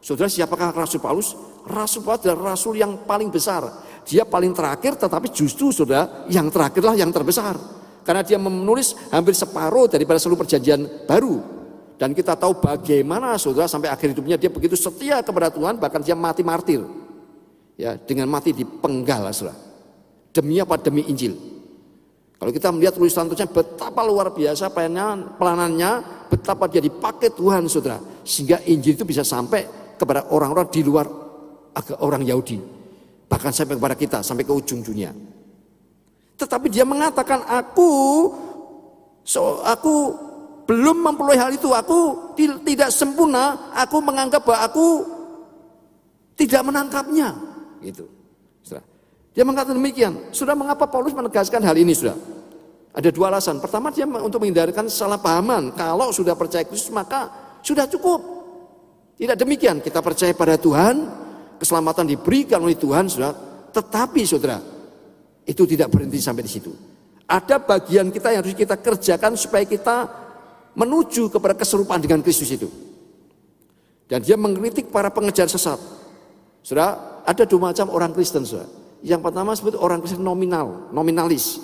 Saudara 0.00 0.32
siapakah 0.32 0.72
Rasul 0.72 1.04
Paulus? 1.04 1.36
Rasul 1.66 2.06
Paulus 2.06 2.22
adalah 2.22 2.54
rasul 2.54 2.78
yang 2.78 3.02
paling 3.08 3.32
besar. 3.32 3.66
Dia 4.06 4.24
paling 4.24 4.56
terakhir 4.56 4.96
tetapi 4.96 5.28
justru 5.34 5.68
sudah 5.68 6.28
yang 6.30 6.48
terakhirlah 6.48 6.96
yang 6.96 7.12
terbesar. 7.12 7.58
Karena 8.06 8.24
dia 8.24 8.40
menulis 8.40 8.96
hampir 9.12 9.36
separuh 9.36 9.84
daripada 9.84 10.16
seluruh 10.16 10.40
perjanjian 10.40 11.04
baru. 11.04 11.44
Dan 11.98 12.16
kita 12.16 12.38
tahu 12.38 12.56
bagaimana 12.62 13.36
saudara 13.36 13.68
sampai 13.68 13.92
akhir 13.92 14.16
hidupnya 14.16 14.40
dia 14.40 14.48
begitu 14.48 14.78
setia 14.78 15.20
kepada 15.20 15.52
Tuhan 15.52 15.76
bahkan 15.76 16.00
dia 16.00 16.16
mati 16.16 16.40
martir. 16.40 16.80
Ya, 17.76 18.00
dengan 18.00 18.32
mati 18.32 18.56
di 18.56 18.64
penggal 18.64 19.28
saudara. 19.34 19.58
Demi 20.32 20.56
apa? 20.56 20.80
Demi 20.80 21.04
Injil. 21.04 21.36
Kalau 22.38 22.54
kita 22.54 22.70
melihat 22.70 22.94
tulisan-tulisannya 22.94 23.50
betapa 23.50 24.00
luar 24.06 24.30
biasa 24.30 24.70
pelanannya, 25.36 25.90
betapa 26.30 26.70
dia 26.70 26.78
dipakai 26.78 27.34
Tuhan 27.34 27.66
saudara. 27.66 27.98
Sehingga 28.22 28.62
Injil 28.62 28.94
itu 28.94 29.02
bisa 29.02 29.26
sampai 29.26 29.66
kepada 29.98 30.30
orang-orang 30.30 30.70
di 30.70 30.86
luar 30.86 31.27
orang 32.00 32.22
Yahudi. 32.26 32.58
Bahkan 33.28 33.50
sampai 33.52 33.76
kepada 33.76 33.96
kita, 33.96 34.18
sampai 34.24 34.44
ke 34.44 34.52
ujung 34.52 34.80
dunia. 34.80 35.12
Tetapi 36.38 36.66
dia 36.70 36.86
mengatakan 36.86 37.44
aku 37.44 37.90
so, 39.26 39.60
aku 39.66 40.14
belum 40.68 41.00
memperoleh 41.02 41.38
hal 41.40 41.50
itu, 41.52 41.72
aku 41.72 42.32
tidak 42.64 42.92
sempurna, 42.92 43.72
aku 43.72 43.98
menganggap 44.04 44.44
bahwa 44.44 44.60
aku 44.64 44.86
tidak 46.36 46.62
menangkapnya. 46.62 47.34
Gitu. 47.82 48.18
Dia 49.38 49.46
mengatakan 49.46 49.78
demikian. 49.78 50.34
Sudah 50.34 50.58
mengapa 50.58 50.90
Paulus 50.90 51.14
menegaskan 51.14 51.62
hal 51.62 51.78
ini 51.78 51.94
sudah? 51.94 52.18
Ada 52.90 53.14
dua 53.14 53.30
alasan. 53.30 53.62
Pertama 53.62 53.94
dia 53.94 54.02
untuk 54.02 54.42
menghindarkan 54.42 54.90
salah 54.90 55.14
pahaman. 55.14 55.70
Kalau 55.78 56.10
sudah 56.10 56.34
percaya 56.34 56.66
Kristus 56.66 56.90
maka 56.90 57.30
sudah 57.62 57.86
cukup. 57.86 58.18
Tidak 59.14 59.38
demikian. 59.38 59.78
Kita 59.78 60.02
percaya 60.02 60.34
pada 60.34 60.58
Tuhan, 60.58 61.06
keselamatan 61.58 62.06
diberikan 62.06 62.62
oleh 62.62 62.78
Tuhan 62.78 63.10
sudah. 63.10 63.34
Tetapi 63.74 64.20
saudara, 64.24 64.58
itu 65.44 65.62
tidak 65.68 65.92
berhenti 65.92 66.22
sampai 66.22 66.42
di 66.46 66.50
situ. 66.50 66.72
Ada 67.28 67.60
bagian 67.60 68.08
kita 68.08 68.32
yang 68.32 68.40
harus 68.40 68.56
kita 68.56 68.80
kerjakan 68.80 69.36
supaya 69.36 69.68
kita 69.68 70.08
menuju 70.72 71.28
kepada 71.28 71.52
keserupaan 71.52 72.00
dengan 72.00 72.24
Kristus 72.24 72.48
itu. 72.48 72.70
Dan 74.08 74.24
dia 74.24 74.40
mengkritik 74.40 74.88
para 74.88 75.12
pengejar 75.12 75.44
sesat. 75.52 75.76
Sudah 76.64 77.20
ada 77.28 77.44
dua 77.44 77.68
macam 77.68 77.92
orang 77.92 78.16
Kristen, 78.16 78.48
saudara. 78.48 78.72
Yang 79.04 79.20
pertama 79.20 79.52
sebut 79.52 79.76
orang 79.76 80.00
Kristen 80.00 80.24
nominal, 80.24 80.88
nominalis. 80.90 81.60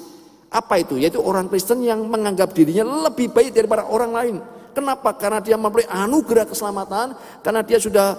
Apa 0.53 0.79
itu? 0.79 1.01
Yaitu 1.01 1.19
orang 1.19 1.49
Kristen 1.49 1.81
yang 1.83 2.05
menganggap 2.05 2.53
dirinya 2.53 3.09
lebih 3.09 3.33
baik 3.33 3.57
daripada 3.57 3.89
orang 3.89 4.13
lain. 4.13 4.37
Kenapa? 4.77 5.17
Karena 5.17 5.41
dia 5.41 5.57
memperoleh 5.57 5.89
anugerah 5.89 6.45
keselamatan, 6.47 7.17
karena 7.41 7.65
dia 7.65 7.79
sudah 7.81 8.15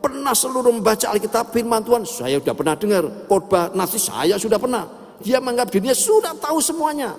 pernah 0.00 0.32
seluruh 0.32 0.72
membaca 0.72 1.06
Alkitab 1.12 1.52
firman 1.52 1.84
Tuhan. 1.84 2.02
Saya 2.08 2.40
sudah 2.40 2.56
pernah 2.56 2.74
dengar 2.74 3.04
khotbah 3.28 3.70
nasi 3.76 4.00
saya 4.00 4.40
sudah 4.40 4.56
pernah. 4.56 4.88
Dia 5.20 5.38
menganggap 5.38 5.68
dirinya 5.70 5.94
sudah 5.94 6.32
tahu 6.40 6.58
semuanya. 6.64 7.12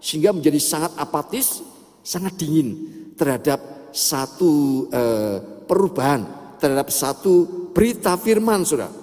Sehingga 0.00 0.32
menjadi 0.32 0.56
sangat 0.56 0.96
apatis, 0.96 1.60
sangat 2.00 2.38
dingin 2.40 2.72
terhadap 3.18 3.90
satu 3.92 4.86
eh, 4.88 5.36
perubahan, 5.66 6.24
terhadap 6.56 6.88
satu 6.88 7.68
berita 7.74 8.16
firman, 8.16 8.64
Saudara. 8.64 9.00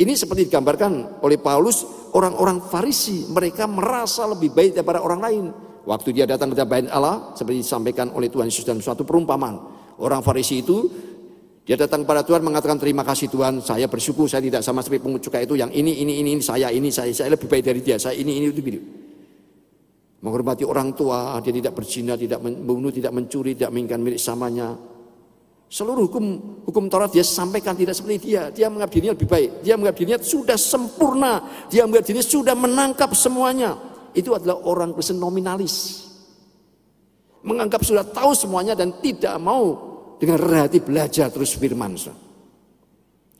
Ini 0.00 0.16
seperti 0.16 0.48
digambarkan 0.48 1.20
oleh 1.20 1.36
Paulus, 1.36 1.84
orang-orang 2.16 2.64
Farisi, 2.64 3.28
mereka 3.28 3.68
merasa 3.68 4.24
lebih 4.24 4.48
baik 4.56 4.72
daripada 4.72 5.04
orang 5.04 5.20
lain. 5.20 5.44
Waktu 5.84 6.16
dia 6.16 6.24
datang 6.24 6.56
ke 6.56 6.64
bait 6.64 6.88
Allah, 6.88 7.36
seperti 7.36 7.60
disampaikan 7.60 8.08
oleh 8.16 8.32
Tuhan 8.32 8.48
Yesus 8.48 8.64
dalam 8.64 8.80
suatu 8.80 9.04
perumpamaan. 9.04 9.60
Orang 10.00 10.24
Farisi 10.24 10.64
itu 10.64 10.88
dia 11.70 11.78
datang 11.78 12.02
kepada 12.02 12.26
Tuhan 12.26 12.42
mengatakan 12.42 12.82
terima 12.82 13.06
kasih 13.06 13.30
Tuhan, 13.30 13.62
saya 13.62 13.86
bersyukur 13.86 14.26
saya 14.26 14.42
tidak 14.42 14.66
sama 14.66 14.82
seperti 14.82 15.06
pungut 15.06 15.22
cukai 15.22 15.46
itu 15.46 15.54
yang 15.54 15.70
ini 15.70 16.02
ini 16.02 16.18
ini, 16.18 16.42
saya 16.42 16.66
ini 16.66 16.90
saya 16.90 17.14
saya 17.14 17.38
lebih 17.38 17.46
baik 17.46 17.62
dari 17.62 17.78
dia, 17.78 17.94
saya 17.94 18.18
ini 18.18 18.42
ini 18.42 18.50
itu 18.50 18.58
gitu. 18.58 18.82
Menghormati 20.26 20.66
orang 20.66 20.98
tua, 20.98 21.38
dia 21.38 21.54
tidak 21.54 21.78
berzina, 21.78 22.18
tidak 22.18 22.42
membunuh, 22.42 22.90
tidak 22.90 23.14
mencuri, 23.14 23.54
tidak 23.54 23.70
menginginkan 23.70 24.02
milik 24.02 24.18
samanya, 24.18 24.74
Seluruh 25.70 26.10
hukum 26.10 26.24
hukum 26.66 26.90
Taurat 26.90 27.14
dia 27.14 27.22
sampaikan 27.22 27.78
tidak 27.78 27.94
seperti 27.94 28.34
dia. 28.34 28.50
Dia 28.50 28.66
menganggap 28.66 28.90
dirinya 28.90 29.14
lebih 29.14 29.30
baik. 29.30 29.62
Dia 29.62 29.78
menganggap 29.78 29.98
dirinya 30.02 30.18
sudah 30.18 30.58
sempurna. 30.58 31.46
Dia 31.70 31.86
menganggap 31.86 32.10
dirinya 32.10 32.26
sudah 32.26 32.54
menangkap 32.58 33.10
semuanya. 33.14 33.78
Itu 34.10 34.34
adalah 34.34 34.58
orang 34.66 34.90
Kristen 34.90 35.22
nominalis. 35.22 36.10
Menganggap 37.46 37.86
sudah 37.86 38.02
tahu 38.02 38.34
semuanya 38.34 38.74
dan 38.74 38.98
tidak 38.98 39.38
mau 39.38 39.89
dengan 40.20 40.36
hati 40.60 40.84
belajar 40.84 41.32
terus 41.32 41.56
firman. 41.56 41.96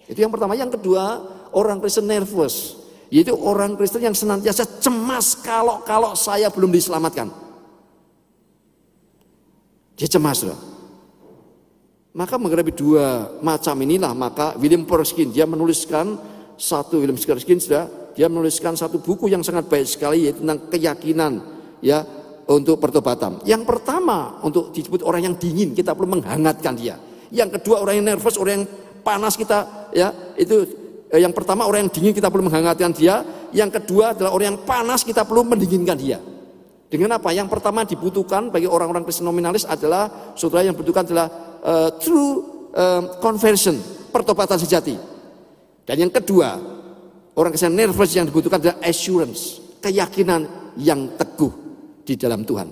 Itu 0.08 0.18
yang 0.18 0.32
pertama. 0.32 0.56
Yang 0.56 0.80
kedua, 0.80 1.20
orang 1.52 1.76
Kristen 1.78 2.08
nervous. 2.08 2.80
Yaitu 3.12 3.37
orang 3.37 3.76
Kristen 3.76 4.00
yang 4.00 4.16
senantiasa 4.16 4.80
cemas 4.80 5.37
kalau 5.44 5.84
kalau 5.84 6.16
saya 6.16 6.49
belum 6.49 6.72
diselamatkan. 6.72 7.28
Dia 10.00 10.08
cemas 10.08 10.40
loh. 10.40 10.56
Maka 12.16 12.40
menghadapi 12.40 12.72
dua 12.75 13.38
macam 13.38 13.76
inilah 13.78 14.10
maka 14.16 14.58
William 14.58 14.82
Perskin 14.82 15.30
dia 15.30 15.46
menuliskan 15.46 16.18
satu 16.58 16.99
William 16.99 17.14
Perskin 17.14 17.62
sudah 17.62 17.87
dia 18.18 18.26
menuliskan 18.26 18.75
satu 18.75 18.99
buku 18.99 19.30
yang 19.30 19.46
sangat 19.46 19.70
baik 19.70 19.87
sekali 19.87 20.26
yaitu 20.26 20.42
tentang 20.42 20.66
keyakinan 20.66 21.32
ya 21.78 22.02
untuk 22.50 22.83
pertobatan. 22.83 23.38
Yang 23.47 23.62
pertama 23.62 24.42
untuk 24.42 24.75
disebut 24.75 25.07
orang 25.07 25.30
yang 25.30 25.35
dingin 25.38 25.71
kita 25.71 25.95
perlu 25.95 26.19
menghangatkan 26.19 26.75
dia. 26.75 26.99
Yang 27.30 27.62
kedua 27.62 27.78
orang 27.87 28.02
yang 28.02 28.07
nervous, 28.11 28.35
orang 28.35 28.52
yang 28.59 28.66
panas 29.07 29.38
kita 29.38 29.87
ya 29.95 30.11
itu 30.35 30.66
eh, 31.14 31.23
yang 31.23 31.30
pertama 31.30 31.62
orang 31.62 31.87
yang 31.87 31.92
dingin 31.95 32.11
kita 32.11 32.26
perlu 32.26 32.50
menghangatkan 32.50 32.90
dia. 32.90 33.23
Yang 33.54 33.78
kedua 33.83 34.19
adalah 34.19 34.35
orang 34.35 34.47
yang 34.54 34.61
panas 34.66 35.07
kita 35.07 35.23
perlu 35.23 35.47
mendinginkan 35.47 35.95
dia. 35.95 36.19
Dengan 36.90 37.23
apa? 37.23 37.30
Yang 37.30 37.54
pertama 37.54 37.87
dibutuhkan 37.87 38.50
bagi 38.50 38.66
orang-orang 38.66 39.07
Kristen 39.07 39.30
nominalis 39.30 39.62
adalah 39.62 40.35
saudara 40.35 40.66
yang 40.66 40.75
dibutuhkan 40.75 41.07
adalah 41.07 41.30
uh, 41.62 41.95
true 42.02 42.30
uh, 42.75 43.14
conversion, 43.23 43.78
pertobatan 44.11 44.59
sejati. 44.59 44.99
Dan 45.87 45.97
yang 46.02 46.11
kedua, 46.11 46.59
orang 47.38 47.54
Kristen 47.54 47.78
nervous 47.78 48.11
yang 48.11 48.26
dibutuhkan 48.26 48.59
adalah 48.59 48.83
assurance, 48.83 49.62
keyakinan 49.78 50.75
yang 50.83 51.14
teguh 51.14 51.70
di 52.04 52.14
dalam 52.16 52.42
Tuhan. 52.47 52.69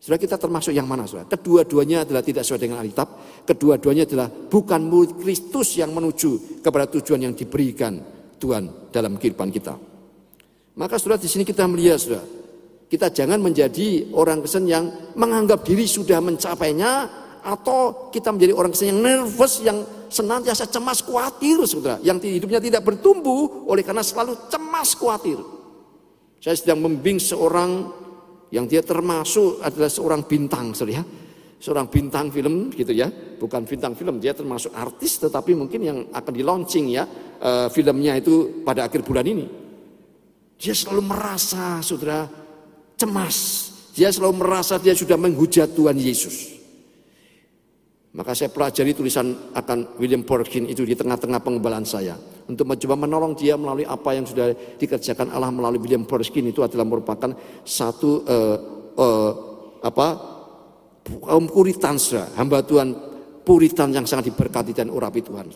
Saudara 0.00 0.16
kita 0.16 0.40
termasuk 0.40 0.72
yang 0.72 0.88
mana 0.88 1.04
saudara? 1.04 1.28
Kedua-duanya 1.28 2.08
adalah 2.08 2.24
tidak 2.24 2.40
sesuai 2.48 2.60
dengan 2.64 2.80
Alkitab. 2.80 3.08
Kedua-duanya 3.44 4.08
adalah 4.08 4.32
bukan 4.32 4.80
murid 4.88 5.20
Kristus 5.20 5.76
yang 5.76 5.92
menuju 5.92 6.62
kepada 6.64 6.88
tujuan 6.88 7.28
yang 7.28 7.34
diberikan 7.36 8.00
Tuhan 8.40 8.88
dalam 8.88 9.20
kehidupan 9.20 9.52
kita. 9.52 9.76
Maka 10.80 10.96
saudara 10.96 11.20
di 11.20 11.28
sini 11.28 11.44
kita 11.44 11.68
melihat 11.68 12.00
saudara, 12.00 12.24
kita 12.88 13.12
jangan 13.12 13.44
menjadi 13.44 14.08
orang 14.16 14.40
Kristen 14.40 14.64
yang 14.64 14.88
menganggap 15.20 15.68
diri 15.68 15.84
sudah 15.84 16.16
mencapainya, 16.24 17.20
atau 17.40 18.12
kita 18.12 18.32
menjadi 18.32 18.52
orang 18.52 18.72
yang 18.76 19.00
nervous, 19.00 19.64
yang 19.64 19.84
senantiasa 20.12 20.68
cemas, 20.68 21.00
khawatir, 21.00 21.60
saudara, 21.64 21.96
yang 22.04 22.20
hidupnya 22.20 22.60
tidak 22.60 22.84
bertumbuh 22.84 23.68
oleh 23.68 23.80
karena 23.84 24.04
selalu 24.04 24.36
cemas, 24.52 24.92
khawatir. 24.96 25.40
Saya 26.40 26.56
sedang 26.56 26.80
membimbing 26.80 27.20
seorang 27.20 27.92
yang 28.48 28.64
dia 28.64 28.80
termasuk 28.80 29.60
adalah 29.60 29.92
seorang 29.92 30.24
bintang, 30.24 30.72
saudara, 30.72 31.00
ya. 31.00 31.04
seorang 31.60 31.86
bintang 31.92 32.32
film, 32.32 32.72
gitu 32.72 32.96
ya, 32.96 33.12
bukan 33.12 33.68
bintang 33.68 33.92
film, 33.92 34.16
dia 34.16 34.32
termasuk 34.32 34.72
artis, 34.72 35.20
tetapi 35.20 35.52
mungkin 35.52 35.80
yang 35.84 35.98
akan 36.08 36.32
di 36.32 36.40
launching 36.40 36.96
ya 36.96 37.04
uh, 37.44 37.68
filmnya 37.68 38.16
itu 38.16 38.64
pada 38.64 38.88
akhir 38.88 39.04
bulan 39.04 39.28
ini. 39.28 39.44
Dia 40.56 40.72
selalu 40.72 41.02
merasa, 41.04 41.84
saudara, 41.84 42.24
cemas. 42.96 43.68
Dia 43.96 44.08
selalu 44.08 44.44
merasa 44.44 44.80
dia 44.80 44.96
sudah 44.96 45.20
menghujat 45.20 45.76
Tuhan 45.76 45.96
Yesus. 45.96 46.59
Maka 48.10 48.34
saya 48.34 48.50
pelajari 48.50 48.90
tulisan 48.90 49.54
akan 49.54 49.94
William 50.02 50.26
Borkin 50.26 50.66
itu 50.66 50.82
di 50.82 50.98
tengah-tengah 50.98 51.38
pengembalaan 51.46 51.86
saya. 51.86 52.18
Untuk 52.50 52.66
mencoba 52.66 52.98
menolong 52.98 53.38
dia 53.38 53.54
melalui 53.54 53.86
apa 53.86 54.18
yang 54.18 54.26
sudah 54.26 54.50
dikerjakan 54.74 55.30
Allah 55.30 55.54
melalui 55.54 55.78
William 55.78 56.02
Borkin 56.02 56.50
itu 56.50 56.66
adalah 56.66 56.82
merupakan 56.82 57.30
satu 57.62 58.26
uh, 58.26 58.56
uh, 58.98 59.32
apa 59.86 60.06
kaum 61.06 61.46
puritan 61.46 61.94
hamba 62.34 62.66
Tuhan 62.66 63.10
puritan 63.46 63.94
yang 63.94 64.06
sangat 64.10 64.34
diberkati 64.34 64.74
dan 64.74 64.90
urapi 64.90 65.22
Tuhan. 65.22 65.46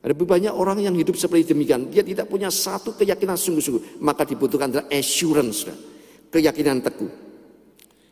Ada 0.00 0.16
lebih 0.16 0.26
banyak 0.26 0.54
orang 0.54 0.80
yang 0.80 0.96
hidup 0.96 1.14
seperti 1.14 1.52
demikian. 1.52 1.92
Dia 1.92 2.00
tidak 2.00 2.26
punya 2.26 2.48
satu 2.48 2.96
keyakinan 2.96 3.36
sungguh-sungguh. 3.36 4.00
Maka 4.00 4.24
dibutuhkan 4.24 4.72
adalah 4.72 4.88
assurance, 4.88 5.68
keyakinan 6.32 6.80
teguh. 6.80 7.10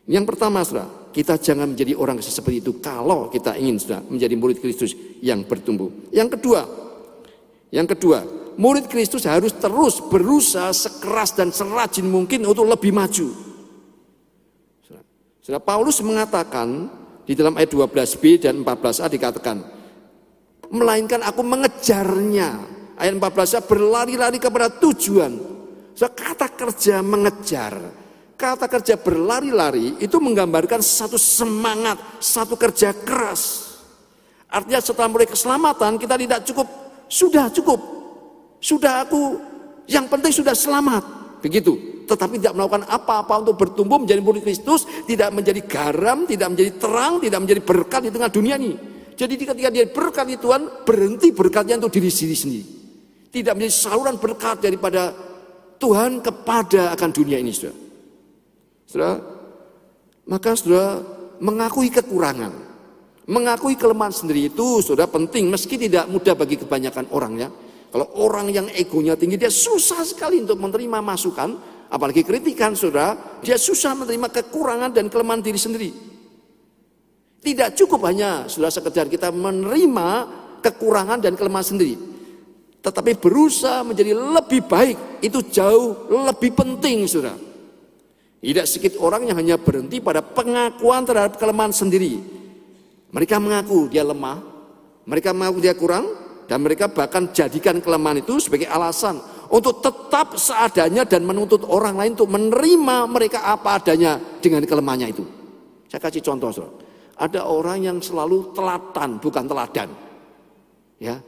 Yang 0.05 0.25
pertama, 0.29 0.61
saudara, 0.61 0.85
kita 1.09 1.41
jangan 1.41 1.73
menjadi 1.73 1.97
orang 1.97 2.21
seperti 2.21 2.61
itu 2.61 2.77
kalau 2.77 3.27
kita 3.33 3.57
ingin 3.57 3.81
saudara, 3.81 4.05
menjadi 4.05 4.33
murid 4.37 4.57
Kristus 4.61 4.93
yang 5.19 5.41
bertumbuh. 5.45 5.89
Yang 6.13 6.37
kedua, 6.37 6.61
yang 7.73 7.87
kedua, 7.89 8.25
murid 8.57 8.85
Kristus 8.89 9.25
harus 9.25 9.53
terus 9.57 10.01
berusaha 10.01 10.69
sekeras 10.73 11.33
dan 11.33 11.49
serajin 11.49 12.05
mungkin 12.05 12.45
untuk 12.45 12.65
lebih 12.65 12.93
maju. 12.93 13.49
Saudara, 15.41 15.65
Paulus 15.65 15.97
mengatakan 16.05 16.89
di 17.25 17.33
dalam 17.33 17.57
ayat 17.57 17.73
12b 17.73 18.45
dan 18.45 18.61
14a 18.61 19.09
dikatakan, 19.09 19.57
melainkan 20.69 21.25
aku 21.25 21.41
mengejarnya. 21.41 22.77
Ayat 22.99 23.15
14 23.15 23.63
berlari-lari 23.63 24.37
kepada 24.37 24.67
tujuan. 24.67 25.31
So, 25.95 26.05
kata 26.11 26.51
kerja 26.51 26.99
mengejar, 26.99 27.79
kata 28.39 28.71
kerja 28.71 28.95
berlari-lari 28.95 29.99
itu 29.99 30.15
menggambarkan 30.15 30.79
satu 30.79 31.19
semangat, 31.19 31.99
satu 32.23 32.55
kerja 32.55 32.95
keras. 32.95 33.75
Artinya 34.47 34.79
setelah 34.79 35.11
mulai 35.11 35.27
keselamatan 35.27 35.99
kita 35.99 36.15
tidak 36.15 36.39
cukup, 36.47 36.67
sudah 37.11 37.51
cukup. 37.51 37.79
Sudah 38.63 39.03
aku, 39.03 39.39
yang 39.91 40.07
penting 40.07 40.31
sudah 40.31 40.55
selamat. 40.55 41.03
Begitu. 41.43 42.03
Tetapi 42.07 42.41
tidak 42.41 42.57
melakukan 42.57 42.89
apa-apa 42.89 43.45
untuk 43.45 43.55
bertumbuh 43.59 44.01
menjadi 44.01 44.23
murid 44.23 44.41
Kristus, 44.41 44.87
tidak 45.05 45.29
menjadi 45.29 45.61
garam, 45.67 46.25
tidak 46.25 46.47
menjadi 46.55 46.71
terang, 46.81 47.21
tidak 47.21 47.39
menjadi 47.45 47.61
berkat 47.61 48.01
di 48.07 48.11
tengah 48.11 48.31
dunia 48.33 48.55
ini. 48.57 48.73
Jadi 49.13 49.33
ketika 49.35 49.53
dia 49.53 49.85
berkat 49.85 50.25
di 50.25 50.39
Tuhan, 50.39 50.87
berhenti 50.87 51.29
berkatnya 51.35 51.77
untuk 51.77 51.93
diri 51.93 52.09
sendiri 52.09 52.37
sendiri. 52.39 52.65
Tidak 53.29 53.53
menjadi 53.53 53.75
saluran 53.75 54.17
berkat 54.17 54.63
daripada 54.63 55.13
Tuhan 55.77 56.23
kepada 56.25 56.97
akan 56.97 57.09
dunia 57.13 57.37
ini, 57.37 57.53
saudara. 57.53 57.88
Saudara, 58.89 59.21
maka 60.25 60.57
saudara 60.57 60.97
mengakui 61.37 61.93
kekurangan, 61.93 62.49
mengakui 63.29 63.77
kelemahan 63.77 64.09
sendiri 64.09 64.49
itu 64.49 64.81
sudah 64.81 65.05
penting 65.05 65.45
meski 65.45 65.77
tidak 65.77 66.09
mudah 66.09 66.33
bagi 66.33 66.57
kebanyakan 66.57 67.05
orang 67.13 67.37
ya. 67.37 67.49
Kalau 67.93 68.09
orang 68.17 68.49
yang 68.49 68.65
egonya 68.73 69.13
tinggi 69.13 69.37
dia 69.37 69.53
susah 69.53 70.01
sekali 70.01 70.41
untuk 70.41 70.57
menerima 70.57 71.05
masukan, 71.05 71.53
apalagi 71.93 72.25
kritikan 72.25 72.73
saudara, 72.73 73.13
dia 73.45 73.61
susah 73.61 73.93
menerima 73.93 74.33
kekurangan 74.33 74.89
dan 74.89 75.05
kelemahan 75.05 75.45
diri 75.45 75.61
sendiri. 75.61 75.89
Tidak 77.45 77.77
cukup 77.77 78.09
hanya 78.09 78.49
sudah 78.49 78.73
sekedar 78.73 79.05
kita 79.05 79.29
menerima 79.29 80.09
kekurangan 80.65 81.21
dan 81.21 81.37
kelemahan 81.37 81.77
sendiri. 81.77 81.93
Tetapi 82.81 83.21
berusaha 83.21 83.85
menjadi 83.85 84.17
lebih 84.17 84.65
baik 84.65 85.21
itu 85.21 85.45
jauh 85.45 86.09
lebih 86.09 86.57
penting 86.57 87.05
sudah. 87.05 87.48
Tidak 88.39 88.65
sedikit 88.65 89.03
orang 89.03 89.27
yang 89.27 89.35
hanya 89.35 89.59
berhenti 89.59 89.99
pada 89.99 90.23
pengakuan 90.23 91.03
terhadap 91.03 91.35
kelemahan 91.35 91.75
sendiri. 91.75 92.23
Mereka 93.11 93.35
mengaku 93.35 93.91
dia 93.91 94.07
lemah, 94.07 94.39
mereka 95.03 95.35
mengaku 95.35 95.59
dia 95.59 95.75
kurang, 95.75 96.07
dan 96.47 96.63
mereka 96.63 96.87
bahkan 96.87 97.29
jadikan 97.35 97.83
kelemahan 97.83 98.23
itu 98.23 98.39
sebagai 98.39 98.71
alasan 98.71 99.19
untuk 99.51 99.83
tetap 99.83 100.39
seadanya 100.39 101.03
dan 101.03 101.27
menuntut 101.27 101.67
orang 101.67 101.99
lain 101.99 102.15
untuk 102.15 102.31
menerima 102.31 102.97
mereka 103.11 103.43
apa 103.43 103.81
adanya 103.81 104.17
dengan 104.39 104.63
kelemahannya 104.63 105.07
itu. 105.11 105.25
Saya 105.91 105.99
kasih 105.99 106.23
contoh, 106.23 106.49
ada 107.19 107.41
orang 107.43 107.83
yang 107.83 107.97
selalu 107.99 108.55
telatan 108.55 109.19
bukan 109.19 109.43
teladan. 109.45 109.89
Ya, 110.95 111.19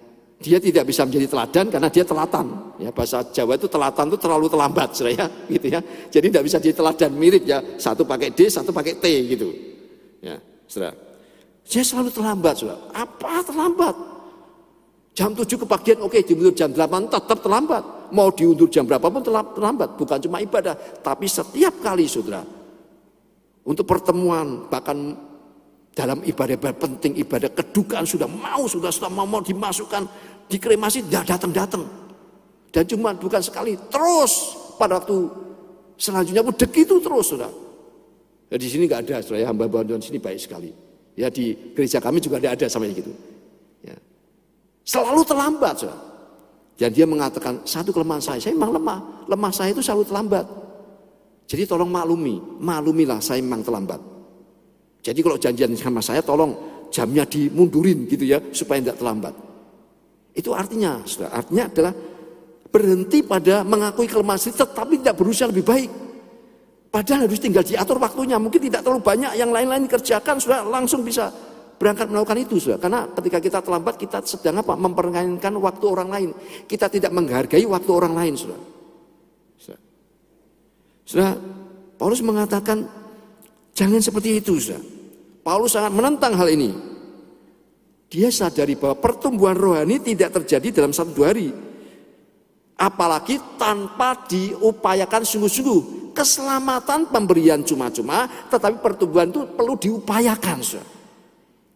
dia 0.42 0.58
tidak 0.58 0.90
bisa 0.90 1.06
menjadi 1.06 1.30
teladan 1.30 1.66
karena 1.70 1.88
dia 1.94 2.04
telatan. 2.04 2.46
Ya, 2.82 2.90
bahasa 2.90 3.22
Jawa 3.30 3.54
itu 3.56 3.70
telatan 3.70 4.10
itu 4.10 4.18
terlalu 4.18 4.50
terlambat, 4.50 4.90
ya, 5.06 5.26
gitu 5.46 5.68
ya. 5.70 5.80
Jadi 6.10 6.26
tidak 6.34 6.44
bisa 6.50 6.58
jadi 6.58 6.76
teladan 6.76 7.12
mirip 7.14 7.46
ya, 7.46 7.62
satu 7.78 8.02
pakai 8.04 8.34
D, 8.34 8.50
satu 8.50 8.74
pakai 8.74 8.98
T 8.98 9.06
gitu. 9.38 9.54
Ya, 10.20 10.42
saudara. 10.66 10.98
Dia 11.70 11.84
selalu 11.86 12.10
terlambat, 12.10 12.54
saudara. 12.58 12.82
Apa 12.90 13.46
terlambat? 13.46 13.96
Jam 15.12 15.36
7 15.36 15.46
kepagian 15.46 16.00
oke 16.02 16.18
okay, 16.18 16.22
diundur 16.24 16.56
jam 16.56 16.72
8 16.74 17.12
tetap 17.12 17.38
terlambat. 17.44 17.84
Mau 18.12 18.32
diundur 18.32 18.68
jam 18.72 18.88
berapa 18.88 19.04
pun 19.04 19.22
terlambat. 19.22 19.96
Bukan 20.00 20.18
cuma 20.26 20.42
ibadah, 20.42 20.74
tapi 21.06 21.30
setiap 21.30 21.80
kali 21.84 22.10
saudara. 22.10 22.42
Untuk 23.62 23.86
pertemuan 23.86 24.66
bahkan 24.72 25.14
dalam 25.92 26.24
ibadah-ibadah 26.24 26.78
penting, 26.80 27.20
ibadah 27.20 27.52
kedukaan 27.52 28.08
sudah 28.08 28.28
mau, 28.28 28.64
sudah 28.64 28.88
sudah 28.88 29.12
mau, 29.12 29.28
mau 29.28 29.44
dimasukkan 29.44 30.08
di 30.48 30.56
kremasi, 30.56 31.04
tidak 31.08 31.36
datang-datang. 31.36 31.84
Dan 32.72 32.88
cuma 32.88 33.12
bukan 33.12 33.44
sekali, 33.44 33.76
terus 33.92 34.56
pada 34.80 35.04
waktu 35.04 35.28
selanjutnya 36.00 36.48
pun 36.48 36.56
dek 36.56 36.72
itu 36.72 36.96
terus 37.04 37.36
sudah. 37.36 37.52
Ya, 38.48 38.56
di 38.56 38.68
sini 38.72 38.88
nggak 38.88 39.08
ada, 39.08 39.16
sudah 39.20 39.40
ya, 39.44 39.48
hamba-hamba 39.52 40.00
di 40.00 40.08
sini 40.08 40.20
baik 40.20 40.40
sekali. 40.40 40.72
Ya 41.20 41.28
di 41.28 41.76
gereja 41.76 42.00
kami 42.00 42.24
juga 42.24 42.40
tidak 42.40 42.64
ada 42.64 42.68
sampai 42.72 42.96
gitu. 42.96 43.12
Ya. 43.84 44.00
Selalu 44.88 45.28
terlambat, 45.28 45.76
sudah. 45.76 46.00
Dan 46.80 46.90
dia 46.96 47.04
mengatakan 47.04 47.68
satu 47.68 47.92
kelemahan 47.92 48.24
saya, 48.24 48.40
saya 48.40 48.56
memang 48.56 48.80
lemah, 48.80 49.28
lemah 49.28 49.52
saya 49.52 49.76
itu 49.76 49.84
selalu 49.84 50.08
terlambat. 50.08 50.48
Jadi 51.52 51.68
tolong 51.68 51.92
maklumi, 51.92 52.40
maklumilah 52.64 53.20
saya 53.20 53.44
memang 53.44 53.60
terlambat. 53.60 54.11
Jadi 55.02 55.20
kalau 55.26 55.38
janjian 55.42 55.74
sama 55.74 56.00
saya 56.00 56.22
tolong 56.22 56.54
jamnya 56.94 57.26
dimundurin 57.26 58.06
gitu 58.06 58.22
ya 58.22 58.38
supaya 58.54 58.78
tidak 58.78 59.02
terlambat. 59.02 59.34
Itu 60.32 60.54
artinya, 60.54 61.02
sudah 61.04 61.34
artinya 61.34 61.68
adalah 61.68 61.94
berhenti 62.72 63.26
pada 63.26 63.66
mengakui 63.66 64.08
kelemahan 64.08 64.40
sendiri 64.40 64.64
tetapi 64.64 64.94
tidak 65.02 65.16
berusaha 65.18 65.50
lebih 65.50 65.66
baik. 65.66 65.92
Padahal 66.92 67.26
harus 67.26 67.40
tinggal 67.42 67.66
diatur 67.66 67.98
waktunya. 67.98 68.38
Mungkin 68.38 68.62
tidak 68.68 68.84
terlalu 68.84 69.02
banyak 69.02 69.34
yang 69.40 69.50
lain-lain 69.50 69.88
kerjakan 69.88 70.38
sudah 70.38 70.62
langsung 70.68 71.02
bisa 71.08 71.32
berangkat 71.80 72.12
melakukan 72.12 72.38
itu 72.44 72.60
sudah. 72.60 72.78
Karena 72.78 73.08
ketika 73.16 73.40
kita 73.40 73.60
terlambat 73.64 73.96
kita 73.96 74.20
sedang 74.28 74.60
apa? 74.60 74.76
Mempermainkan 74.76 75.56
waktu 75.56 75.86
orang 75.88 76.10
lain. 76.12 76.30
Kita 76.68 76.92
tidak 76.92 77.16
menghargai 77.16 77.64
waktu 77.64 77.92
orang 77.96 78.14
lain 78.14 78.34
sudah. 78.36 78.60
Sudah. 79.56 79.80
Sudah. 81.08 81.32
Paulus 81.96 82.20
mengatakan 82.20 82.84
Jangan 83.72 84.02
seperti 84.04 84.44
itu, 84.44 84.60
saudara. 84.60 84.84
Paulus 85.42 85.74
sangat 85.74 85.94
menentang 85.94 86.38
hal 86.38 86.50
ini. 86.54 86.70
Dia 88.12 88.28
sadari 88.30 88.76
bahwa 88.76 89.00
pertumbuhan 89.00 89.56
rohani 89.56 89.98
tidak 90.04 90.36
terjadi 90.42 90.82
dalam 90.82 90.92
satu 90.92 91.16
dua 91.16 91.32
hari. 91.32 91.50
Apalagi 92.76 93.40
tanpa 93.56 94.28
diupayakan 94.28 95.24
sungguh-sungguh. 95.24 96.02
Keselamatan 96.12 97.08
pemberian 97.08 97.64
cuma-cuma, 97.64 98.28
tetapi 98.52 98.84
pertumbuhan 98.84 99.32
itu 99.32 99.48
perlu 99.56 99.80
diupayakan. 99.80 100.60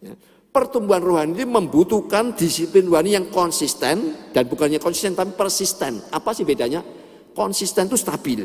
Ya. 0.03 0.13
Pertumbuhan 0.51 0.99
rohani 0.99 1.39
ini 1.39 1.45
membutuhkan 1.47 2.35
disiplin 2.35 2.91
rohani 2.91 3.15
yang 3.15 3.31
konsisten 3.31 4.11
dan 4.35 4.43
bukannya 4.51 4.75
konsisten 4.83 5.15
tapi 5.15 5.31
persisten. 5.39 6.03
Apa 6.11 6.35
sih 6.35 6.43
bedanya? 6.43 6.83
Konsisten 7.31 7.87
itu 7.87 7.95
stabil. 7.95 8.39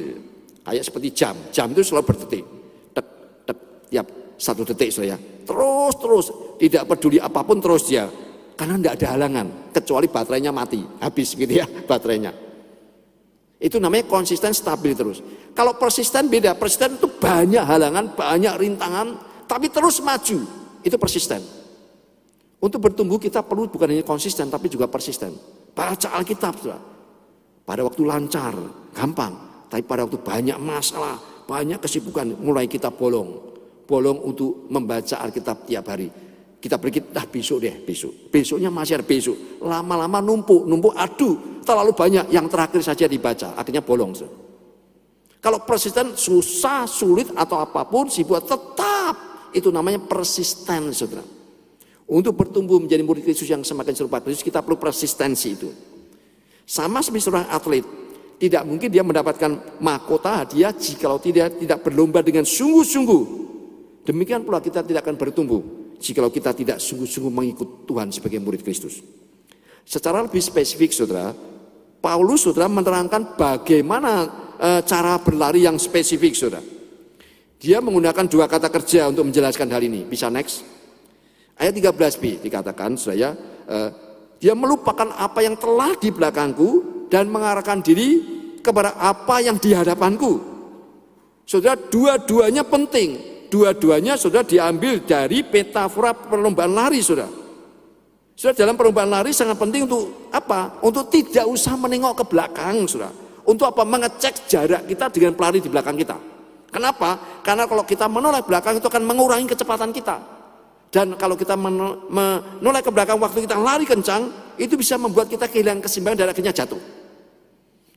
Kayak 0.62 0.86
seperti 0.86 1.08
jam. 1.10 1.34
Jam 1.50 1.74
itu 1.74 1.82
selalu 1.82 2.06
berdetik 2.06 2.44
tiap 3.90 4.06
satu 4.40 4.64
detik 4.64 4.88
saya. 4.88 5.20
Terus 5.44 5.94
terus 6.00 6.26
tidak 6.56 6.88
peduli 6.88 7.20
apa 7.20 7.44
pun 7.44 7.60
terus 7.60 7.84
dia. 7.84 8.08
Karena 8.56 8.76
tidak 8.80 8.94
ada 9.00 9.06
halangan 9.16 9.46
kecuali 9.72 10.06
baterainya 10.08 10.52
mati, 10.52 10.80
habis 11.00 11.36
gitu 11.36 11.52
ya 11.52 11.68
baterainya. 11.88 12.32
Itu 13.60 13.76
namanya 13.76 14.08
konsisten 14.08 14.56
stabil 14.56 14.96
terus. 14.96 15.20
Kalau 15.52 15.76
persisten 15.76 16.32
beda, 16.32 16.56
persisten 16.56 16.96
itu 16.96 17.08
banyak 17.20 17.60
halangan, 17.60 18.16
banyak 18.16 18.54
rintangan, 18.56 19.06
tapi 19.44 19.68
terus 19.68 20.00
maju. 20.00 20.38
Itu 20.80 20.96
persisten. 20.96 21.44
Untuk 22.60 22.80
bertumbuh 22.80 23.20
kita 23.20 23.44
perlu 23.44 23.68
bukan 23.68 23.92
hanya 23.92 24.04
konsisten 24.04 24.48
tapi 24.48 24.72
juga 24.72 24.88
persisten. 24.88 25.32
Baca 25.76 26.16
Alkitab 26.16 26.54
sudah. 26.60 26.80
Pada 27.64 27.84
waktu 27.84 28.02
lancar, 28.04 28.56
gampang. 28.96 29.32
Tapi 29.68 29.84
pada 29.84 30.04
waktu 30.08 30.20
banyak 30.20 30.56
masalah, 30.60 31.16
banyak 31.44 31.80
kesibukan, 31.80 32.36
mulai 32.40 32.68
kita 32.68 32.92
bolong 32.92 33.49
bolong 33.90 34.22
untuk 34.22 34.70
membaca 34.70 35.18
Alkitab 35.18 35.66
tiap 35.66 35.90
hari. 35.90 36.06
Kita 36.60 36.78
pergi, 36.78 37.10
dah 37.10 37.26
besok 37.26 37.58
deh, 37.66 37.74
besok. 37.82 38.30
Besoknya 38.30 38.70
masih 38.70 39.00
ada 39.00 39.06
besok. 39.08 39.58
Lama-lama 39.64 40.22
numpuk, 40.22 40.68
numpuk, 40.68 40.94
aduh, 40.94 41.64
terlalu 41.66 41.90
banyak. 41.96 42.30
Yang 42.30 42.46
terakhir 42.52 42.80
saja 42.86 43.04
dibaca, 43.10 43.58
akhirnya 43.58 43.82
bolong. 43.82 44.14
Kalau 45.40 45.64
persisten 45.64 46.14
susah, 46.14 46.84
sulit 46.84 47.32
atau 47.32 47.58
apa 47.58 47.88
pun, 47.88 48.06
buat 48.06 48.44
tetap. 48.44 49.16
Itu 49.56 49.72
namanya 49.74 50.04
persisten, 50.04 50.94
saudara. 50.94 51.24
Untuk 52.06 52.36
bertumbuh 52.36 52.76
menjadi 52.76 53.02
murid 53.02 53.24
Kristus 53.24 53.48
yang 53.48 53.64
semakin 53.64 53.96
serupa 53.96 54.20
Kristus, 54.20 54.44
kita 54.44 54.60
perlu 54.60 54.76
persistensi 54.76 55.48
itu. 55.56 55.72
Sama 56.68 57.00
seperti 57.00 57.24
seorang 57.24 57.48
atlet, 57.48 57.82
tidak 58.36 58.62
mungkin 58.68 58.92
dia 58.92 59.00
mendapatkan 59.00 59.80
mahkota 59.80 60.44
hadiah 60.44 60.76
jika 60.76 61.16
tidak 61.24 61.56
tidak 61.56 61.78
berlomba 61.82 62.20
dengan 62.20 62.44
sungguh-sungguh 62.44 63.49
Demikian 64.10 64.42
pula 64.42 64.58
kita 64.58 64.82
tidak 64.82 65.06
akan 65.06 65.14
bertumbuh 65.14 65.62
jikalau 66.02 66.34
kita 66.34 66.50
tidak 66.50 66.82
sungguh-sungguh 66.82 67.30
mengikut 67.30 67.86
Tuhan 67.86 68.10
sebagai 68.10 68.42
murid 68.42 68.66
Kristus. 68.66 68.98
Secara 69.86 70.26
lebih 70.26 70.42
spesifik 70.42 70.90
saudara, 70.90 71.30
Paulus 72.02 72.42
saudara 72.42 72.66
menerangkan 72.66 73.38
bagaimana 73.38 74.26
e, 74.58 74.68
cara 74.82 75.14
berlari 75.22 75.62
yang 75.62 75.78
spesifik 75.78 76.34
saudara. 76.34 76.58
Dia 77.62 77.78
menggunakan 77.78 78.26
dua 78.26 78.50
kata 78.50 78.66
kerja 78.66 79.06
untuk 79.06 79.30
menjelaskan 79.30 79.70
hal 79.70 79.82
ini. 79.86 80.02
Bisa 80.02 80.26
next? 80.26 80.66
Ayat 81.54 81.78
13b 81.78 82.42
dikatakan 82.42 82.98
saudara, 82.98 83.38
e, 83.70 83.78
dia 84.42 84.58
melupakan 84.58 85.06
apa 85.14 85.38
yang 85.46 85.54
telah 85.54 85.94
di 85.94 86.10
belakangku 86.10 87.06
dan 87.12 87.30
mengarahkan 87.30 87.78
diri 87.78 88.26
kepada 88.58 88.98
apa 88.98 89.38
yang 89.38 89.54
di 89.54 89.70
hadapanku. 89.70 90.42
Saudara, 91.46 91.78
dua-duanya 91.78 92.66
penting. 92.66 93.29
Dua-duanya 93.50 94.14
sudah 94.14 94.46
diambil 94.46 95.02
dari 95.02 95.42
metafora 95.42 96.14
perlombaan 96.14 96.70
lari 96.70 97.02
sudah. 97.02 97.26
Sudah 98.38 98.54
dalam 98.54 98.78
perlombaan 98.78 99.10
lari 99.10 99.34
sangat 99.34 99.58
penting 99.58 99.90
untuk 99.90 100.30
apa? 100.30 100.78
Untuk 100.86 101.10
tidak 101.10 101.44
usah 101.50 101.74
menengok 101.74 102.22
ke 102.22 102.24
belakang, 102.30 102.86
sudah. 102.86 103.10
Untuk 103.42 103.66
apa? 103.66 103.82
Mengecek 103.82 104.46
jarak 104.46 104.86
kita 104.86 105.10
dengan 105.10 105.34
pelari 105.34 105.58
di 105.58 105.66
belakang 105.66 105.98
kita. 105.98 106.14
Kenapa? 106.70 107.42
Karena 107.42 107.66
kalau 107.66 107.82
kita 107.82 108.06
menoleh 108.06 108.46
belakang 108.46 108.78
itu 108.78 108.86
akan 108.86 109.02
mengurangi 109.02 109.50
kecepatan 109.50 109.90
kita. 109.90 110.16
Dan 110.90 111.18
kalau 111.18 111.34
kita 111.34 111.58
menoleh 111.58 112.82
ke 112.82 112.90
belakang 112.94 113.18
waktu 113.18 113.46
kita 113.46 113.58
lari 113.58 113.82
kencang, 113.82 114.54
itu 114.58 114.78
bisa 114.78 114.94
membuat 114.94 115.26
kita 115.26 115.50
kehilangan 115.50 115.82
keseimbangan 115.82 116.18
dan 116.22 116.28
akhirnya 116.30 116.54
jatuh. 116.54 116.78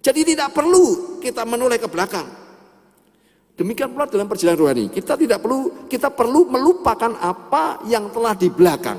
Jadi 0.03 0.35
tidak 0.35 0.51
perlu 0.51 1.17
kita 1.23 1.45
menoleh 1.47 1.79
ke 1.79 1.87
belakang. 1.87 2.42
Demikian 3.53 3.93
pula 3.93 4.09
dalam 4.09 4.25
perjalanan 4.25 4.57
rohani, 4.57 4.85
kita 4.89 5.13
tidak 5.13 5.45
perlu 5.45 5.85
kita 5.85 6.09
perlu 6.09 6.49
melupakan 6.49 7.13
apa 7.21 7.85
yang 7.85 8.09
telah 8.09 8.33
di 8.33 8.49
belakang. 8.49 8.97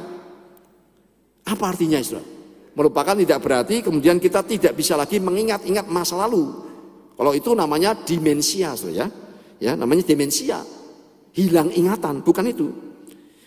Apa 1.43 1.75
artinya 1.75 1.99
itu? 1.99 2.23
Melupakan 2.75 3.19
tidak 3.19 3.39
berarti 3.43 3.83
kemudian 3.83 4.23
kita 4.23 4.47
tidak 4.47 4.79
bisa 4.79 4.95
lagi 4.95 5.19
mengingat-ingat 5.19 5.91
masa 5.91 6.23
lalu. 6.23 6.55
Kalau 7.15 7.31
itu 7.35 7.51
namanya 7.55 7.95
demensia, 7.95 8.75
ya. 8.91 9.07
Ya, 9.63 9.73
namanya 9.79 10.03
demensia. 10.03 10.63
Hilang 11.35 11.71
ingatan, 11.71 12.23
bukan 12.23 12.47
itu. 12.47 12.71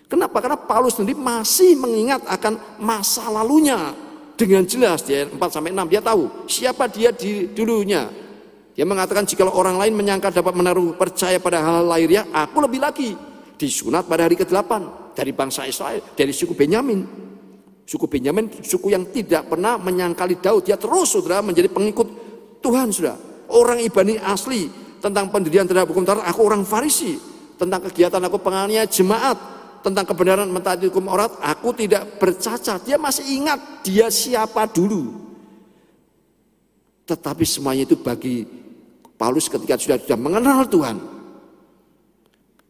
Kenapa? 0.08 0.40
Karena 0.40 0.60
Paulus 0.60 0.96
sendiri 0.96 1.20
masih 1.20 1.76
mengingat 1.76 2.24
akan 2.24 2.80
masa 2.80 3.28
lalunya 3.28 3.92
dengan 4.40 4.64
jelas 4.64 5.04
di 5.04 5.18
ayat 5.18 5.36
4 5.36 5.40
sampai 5.52 5.76
6 5.76 5.92
dia 5.92 6.00
tahu 6.00 6.48
siapa 6.48 6.88
dia 6.88 7.12
di 7.12 7.52
dulunya. 7.52 8.08
Dia 8.78 8.86
mengatakan 8.86 9.26
jika 9.26 9.42
orang 9.50 9.82
lain 9.82 9.98
menyangka 9.98 10.30
dapat 10.30 10.54
menaruh 10.54 10.94
percaya 10.94 11.42
pada 11.42 11.66
hal 11.66 11.90
lahiriah, 11.90 12.30
aku 12.30 12.62
lebih 12.62 12.78
lagi 12.78 13.18
disunat 13.58 14.06
pada 14.06 14.30
hari 14.30 14.38
ke-8 14.38 14.70
dari 15.18 15.34
bangsa 15.34 15.66
Israel, 15.66 16.14
dari 16.14 16.30
suku 16.30 16.54
Benyamin. 16.54 17.02
Suku 17.90 18.06
Benyamin 18.06 18.62
suku 18.62 18.94
yang 18.94 19.10
tidak 19.10 19.50
pernah 19.50 19.82
menyangkali 19.82 20.38
Daud, 20.38 20.70
dia 20.70 20.78
terus 20.78 21.10
Saudara 21.10 21.42
menjadi 21.42 21.74
pengikut 21.74 22.06
Tuhan 22.62 22.94
sudah. 22.94 23.18
Orang 23.50 23.82
Ibani 23.82 24.22
asli 24.22 24.70
tentang 25.02 25.34
pendirian 25.34 25.66
terhadap 25.66 25.90
hukum 25.90 26.06
Taurat, 26.06 26.30
aku 26.30 26.46
orang 26.46 26.62
Farisi. 26.62 27.18
Tentang 27.58 27.82
kegiatan 27.90 28.22
aku 28.22 28.38
penganiaya 28.38 28.86
jemaat, 28.86 29.42
tentang 29.82 30.06
kebenaran 30.06 30.46
mentaati 30.54 30.86
hukum 30.94 31.10
Taurat, 31.10 31.34
aku 31.42 31.74
tidak 31.74 32.22
bercacat. 32.22 32.86
Dia 32.86 33.02
masih 33.02 33.26
ingat 33.42 33.82
dia 33.82 34.14
siapa 34.14 34.70
dulu. 34.70 35.26
Tetapi 37.08 37.48
semuanya 37.48 37.88
itu 37.88 37.96
bagi 37.96 38.57
Paulus 39.18 39.50
ketika 39.50 39.76
sudah 39.76 39.98
sudah 39.98 40.16
mengenal 40.16 40.70
Tuhan. 40.70 40.98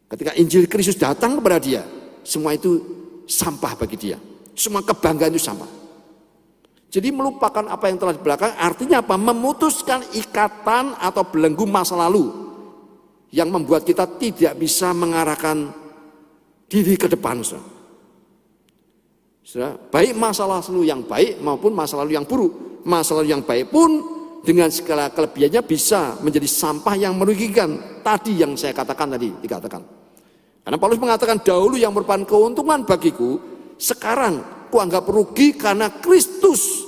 Ketika 0.07 0.31
Injil 0.39 0.71
Kristus 0.71 0.95
datang 0.95 1.35
kepada 1.35 1.59
dia, 1.59 1.83
semua 2.23 2.55
itu 2.55 2.79
sampah 3.27 3.75
bagi 3.75 3.99
dia. 3.99 4.17
Semua 4.55 4.79
kebanggaan 4.79 5.35
itu 5.35 5.43
sampah. 5.43 5.67
Jadi 6.87 7.11
melupakan 7.11 7.67
apa 7.67 7.91
yang 7.91 7.99
telah 7.99 8.15
di 8.15 8.23
belakang 8.23 8.55
artinya 8.55 9.03
apa? 9.03 9.19
Memutuskan 9.19 10.07
ikatan 10.15 10.95
atau 10.95 11.27
belenggu 11.27 11.67
masa 11.67 11.99
lalu 11.99 12.31
yang 13.35 13.51
membuat 13.51 13.83
kita 13.83 14.07
tidak 14.15 14.55
bisa 14.55 14.95
mengarahkan 14.95 15.67
diri 16.71 16.95
ke 16.95 17.11
depan. 17.11 17.43
Baik 19.91 20.15
masa 20.15 20.47
lalu 20.47 20.87
yang 20.87 21.03
baik 21.03 21.43
maupun 21.43 21.75
masa 21.75 21.99
lalu 21.99 22.15
yang 22.15 22.23
buruk. 22.23 22.83
Masa 22.87 23.19
lalu 23.19 23.35
yang 23.35 23.43
baik 23.43 23.67
pun 23.67 24.16
dengan 24.47 24.71
segala 24.71 25.11
kelebihannya 25.11 25.59
bisa 25.67 26.15
menjadi 26.23 26.47
sampah 26.47 26.95
yang 26.95 27.19
merugikan. 27.19 27.99
Tadi 27.99 28.39
yang 28.39 28.55
saya 28.55 28.71
katakan 28.71 29.19
tadi 29.19 29.27
dikatakan. 29.43 29.83
Karena 30.63 30.79
Paulus 30.79 31.03
mengatakan 31.03 31.43
dahulu 31.43 31.75
yang 31.75 31.91
merupakan 31.91 32.23
keuntungan 32.23 32.87
bagiku, 32.87 33.43
sekarang 33.75 34.67
kuanggap 34.71 35.03
rugi 35.03 35.59
karena 35.59 35.91
Kristus. 35.99 36.87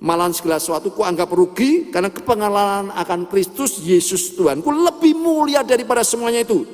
Malahan 0.00 0.32
segala 0.32 0.60
sesuatu 0.60 0.92
kuanggap 0.96 1.28
rugi 1.32 1.92
karena 1.92 2.08
kepengalaman 2.08 2.92
akan 2.92 3.28
Kristus 3.28 3.80
Yesus 3.84 4.36
Tuhanku 4.36 4.68
lebih 4.68 5.16
mulia 5.16 5.60
daripada 5.60 6.00
semuanya 6.04 6.40
itu. 6.40 6.64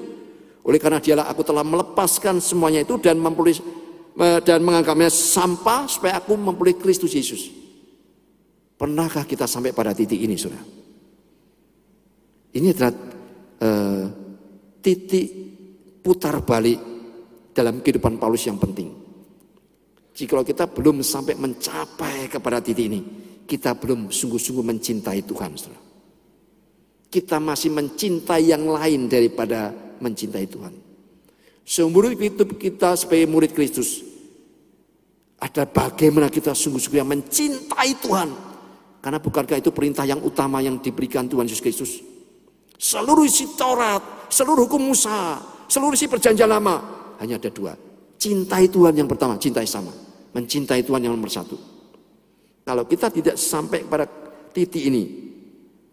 Oleh 0.62 0.78
karena 0.78 1.02
dialah 1.02 1.26
aku 1.26 1.42
telah 1.42 1.62
melepaskan 1.66 2.38
semuanya 2.38 2.82
itu 2.86 2.98
dan 3.02 3.18
mempulih 3.18 3.58
dan 4.42 4.58
menganggapnya 4.62 5.10
sampah 5.10 5.86
supaya 5.86 6.18
aku 6.18 6.34
mempulih 6.34 6.78
Kristus 6.78 7.14
Yesus. 7.14 7.60
Pernahkah 8.80 9.28
kita 9.28 9.44
sampai 9.44 9.76
pada 9.76 9.92
titik 9.92 10.16
ini, 10.16 10.40
saudara? 10.40 10.64
Ini 12.56 12.72
adalah 12.72 12.96
uh, 13.60 14.04
titik 14.80 15.28
putar 16.00 16.40
balik 16.40 16.80
dalam 17.52 17.84
kehidupan 17.84 18.16
Paulus 18.16 18.48
yang 18.48 18.56
penting. 18.56 18.88
Jika 20.16 20.40
kita 20.40 20.64
belum 20.72 21.04
sampai 21.04 21.36
mencapai 21.36 22.32
kepada 22.32 22.64
titik 22.64 22.88
ini, 22.88 23.00
kita 23.44 23.76
belum 23.76 24.08
sungguh-sungguh 24.08 24.64
mencintai 24.64 25.28
Tuhan, 25.28 25.50
saudara. 25.60 25.84
Kita 27.12 27.36
masih 27.36 27.76
mencintai 27.76 28.48
yang 28.48 28.64
lain 28.64 29.12
daripada 29.12 29.76
mencintai 30.00 30.46
Tuhan. 30.48 30.74
Seumur 31.68 32.16
hidup 32.16 32.56
kita 32.56 32.96
sebagai 32.96 33.28
murid 33.28 33.52
Kristus, 33.52 34.00
ada 35.36 35.68
bagaimana 35.68 36.32
kita 36.32 36.56
sungguh-sungguh 36.56 36.96
yang 36.96 37.12
mencintai 37.12 37.92
Tuhan. 38.00 38.49
Karena 39.00 39.16
bukankah 39.16 39.56
itu 39.56 39.72
perintah 39.72 40.04
yang 40.04 40.20
utama 40.20 40.60
yang 40.60 40.76
diberikan 40.76 41.24
Tuhan 41.24 41.48
Yesus 41.48 41.64
Kristus. 41.64 41.92
Seluruh 42.76 43.24
isi 43.24 43.48
Taurat, 43.56 44.28
seluruh 44.28 44.68
hukum 44.68 44.92
Musa, 44.92 45.40
seluruh 45.68 45.96
isi 45.96 46.04
perjanjian 46.04 46.48
lama. 46.48 46.80
Hanya 47.20 47.40
ada 47.40 47.48
dua. 47.48 47.72
Cintai 48.20 48.68
Tuhan 48.68 48.92
yang 48.92 49.08
pertama, 49.08 49.40
cintai 49.40 49.64
sama. 49.64 49.92
Mencintai 50.36 50.84
Tuhan 50.84 51.00
yang 51.00 51.16
nomor 51.16 51.32
satu. 51.32 51.56
Kalau 52.64 52.84
kita 52.84 53.08
tidak 53.08 53.40
sampai 53.40 53.88
pada 53.88 54.04
titik 54.52 54.84
ini, 54.84 55.32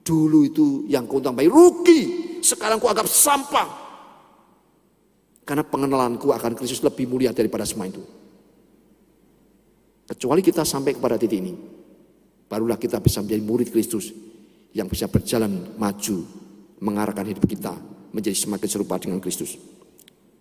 dulu 0.04 0.44
itu 0.44 0.68
yang 0.92 1.08
kau 1.08 1.24
tambahi 1.24 1.48
rugi, 1.48 2.02
sekarang 2.44 2.80
ku 2.80 2.92
anggap 2.92 3.08
sampah. 3.08 3.88
Karena 5.48 5.64
pengenalanku 5.64 6.28
akan 6.36 6.60
Kristus 6.60 6.84
lebih 6.84 7.08
mulia 7.08 7.32
daripada 7.32 7.64
semua 7.64 7.88
itu. 7.88 8.04
Kecuali 10.08 10.44
kita 10.44 10.68
sampai 10.68 10.96
kepada 10.96 11.16
titik 11.16 11.40
ini. 11.40 11.77
Barulah 12.48 12.80
kita 12.80 13.04
bisa 13.04 13.20
menjadi 13.20 13.44
murid 13.44 13.70
Kristus. 13.72 14.12
Yang 14.72 14.88
bisa 14.98 15.06
berjalan 15.12 15.76
maju. 15.76 16.18
Mengarahkan 16.80 17.28
hidup 17.28 17.46
kita 17.48 17.74
menjadi 18.12 18.38
semakin 18.38 18.68
serupa 18.72 18.96
dengan 18.98 19.20
Kristus. 19.20 19.60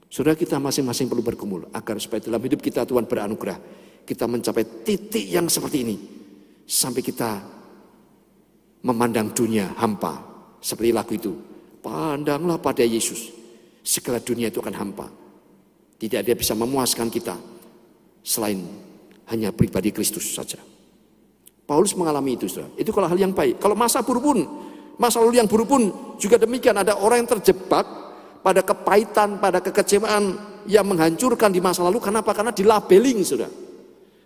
Saudara 0.06 0.38
kita 0.38 0.56
masing-masing 0.62 1.10
perlu 1.10 1.22
bergumul. 1.22 1.66
Agar 1.74 1.98
supaya 1.98 2.22
dalam 2.22 2.40
hidup 2.40 2.62
kita 2.62 2.86
Tuhan 2.86 3.04
beranugerah. 3.04 3.58
Kita 4.06 4.30
mencapai 4.30 4.86
titik 4.86 5.26
yang 5.26 5.50
seperti 5.50 5.78
ini. 5.82 5.96
Sampai 6.66 7.02
kita 7.02 7.42
memandang 8.86 9.34
dunia 9.34 9.74
hampa. 9.76 10.14
Seperti 10.62 10.90
lagu 10.94 11.12
itu. 11.14 11.32
Pandanglah 11.82 12.58
pada 12.58 12.82
Yesus 12.82 13.36
segala 13.86 14.18
dunia 14.18 14.50
itu 14.50 14.58
akan 14.58 14.74
hampa. 14.74 15.06
Tidak 15.96 16.18
ada 16.26 16.34
bisa 16.34 16.58
memuaskan 16.58 17.06
kita 17.06 17.38
selain 18.26 18.58
hanya 19.30 19.54
pribadi 19.54 19.94
Kristus 19.94 20.34
saja. 20.34 20.58
Paulus 21.66 21.92
mengalami 21.98 22.38
itu, 22.38 22.46
saudara. 22.46 22.70
Itu 22.78 22.94
kalau 22.94 23.10
hal 23.10 23.18
yang 23.18 23.34
baik. 23.34 23.58
Kalau 23.58 23.74
masa 23.74 24.00
buruk 24.06 24.22
pun, 24.22 24.38
masa 24.96 25.18
lalu 25.18 25.42
yang 25.42 25.50
buruk 25.50 25.66
pun 25.66 25.82
juga 26.16 26.38
demikian. 26.38 26.78
Ada 26.78 27.02
orang 27.02 27.26
yang 27.26 27.30
terjebak 27.38 27.84
pada 28.40 28.62
kepahitan, 28.62 29.42
pada 29.42 29.58
kekecewaan 29.58 30.38
yang 30.70 30.86
menghancurkan 30.86 31.50
di 31.50 31.58
masa 31.58 31.82
lalu. 31.82 31.98
Kenapa? 31.98 32.30
Karena 32.30 32.54
dilabeling, 32.54 33.18
saudara. 33.26 33.50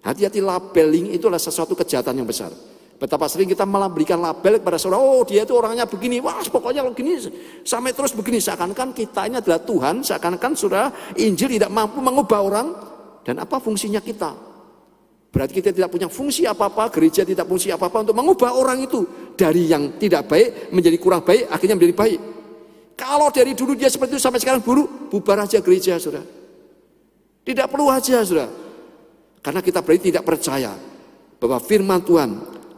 Hati-hati 0.00 0.40
labeling 0.40 1.12
itu 1.12 1.29
adalah 1.29 1.40
sesuatu 1.40 1.76
kejahatan 1.76 2.20
yang 2.20 2.29
besar. 2.29 2.53
Betapa 3.00 3.24
sering 3.33 3.48
kita 3.48 3.64
malah 3.64 3.88
berikan 3.88 4.20
label 4.20 4.61
kepada 4.61 4.76
seorang, 4.76 5.00
oh 5.00 5.24
dia 5.24 5.48
itu 5.48 5.57
orangnya 5.57 5.88
begini, 5.88 6.20
wah 6.20 6.37
pokoknya 6.44 6.85
kalau 6.85 6.92
gini 6.92 7.16
sampai 7.64 7.96
terus 7.96 8.12
begini. 8.12 8.37
Seakan-akan 8.44 8.92
kita 8.92 9.24
ini 9.24 9.40
adalah 9.40 9.61
Tuhan, 9.64 10.05
seakan-akan 10.05 10.53
sudah 10.53 11.16
Injil 11.16 11.57
tidak 11.57 11.72
mampu 11.72 12.05
mengubah 12.05 12.40
orang. 12.44 12.68
Dan 13.24 13.40
apa 13.40 13.57
fungsinya 13.61 14.05
kita? 14.05 14.49
Berarti 15.30 15.62
kita 15.62 15.70
tidak 15.70 15.94
punya 15.94 16.10
fungsi 16.10 16.42
apa-apa, 16.42 16.90
gereja 16.90 17.22
tidak 17.22 17.46
fungsi 17.46 17.70
apa-apa 17.70 18.02
untuk 18.02 18.18
mengubah 18.18 18.50
orang 18.50 18.82
itu. 18.82 19.06
Dari 19.38 19.70
yang 19.70 19.94
tidak 19.94 20.26
baik 20.26 20.74
menjadi 20.74 20.98
kurang 20.98 21.22
baik, 21.22 21.46
akhirnya 21.46 21.78
menjadi 21.78 21.94
baik. 21.94 22.20
Kalau 22.98 23.30
dari 23.30 23.54
dulu 23.54 23.78
dia 23.78 23.86
seperti 23.86 24.18
itu 24.18 24.22
sampai 24.22 24.42
sekarang 24.42 24.60
buruk, 24.60 25.08
bubar 25.08 25.46
aja 25.46 25.62
gereja, 25.62 25.96
sudah. 26.02 26.20
Tidak 27.46 27.66
perlu 27.70 27.88
aja, 27.88 28.20
sudah. 28.26 28.50
Karena 29.40 29.62
kita 29.62 29.80
berarti 29.80 30.12
tidak 30.12 30.26
percaya 30.26 30.74
bahwa 31.40 31.56
firman 31.62 32.02
Tuhan 32.04 32.30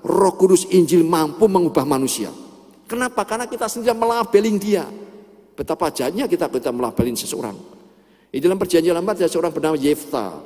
Roh 0.04 0.34
Kudus 0.36 0.68
Injil 0.70 1.02
mampu 1.02 1.48
mengubah 1.48 1.88
manusia. 1.88 2.30
Kenapa? 2.86 3.24
Karena 3.24 3.48
kita 3.48 3.66
sendiri 3.66 3.96
melabeling 3.96 4.60
dia. 4.60 4.84
Betapa 5.56 5.88
jadinya 5.88 6.28
kita 6.28 6.52
kita 6.52 6.68
melabeling 6.68 7.16
seseorang. 7.16 7.56
Di 8.28 8.38
dalam 8.38 8.60
perjanjian 8.60 8.92
lama 8.92 9.16
ada 9.16 9.24
seorang 9.24 9.50
bernama 9.50 9.74
Yefta. 9.80 10.36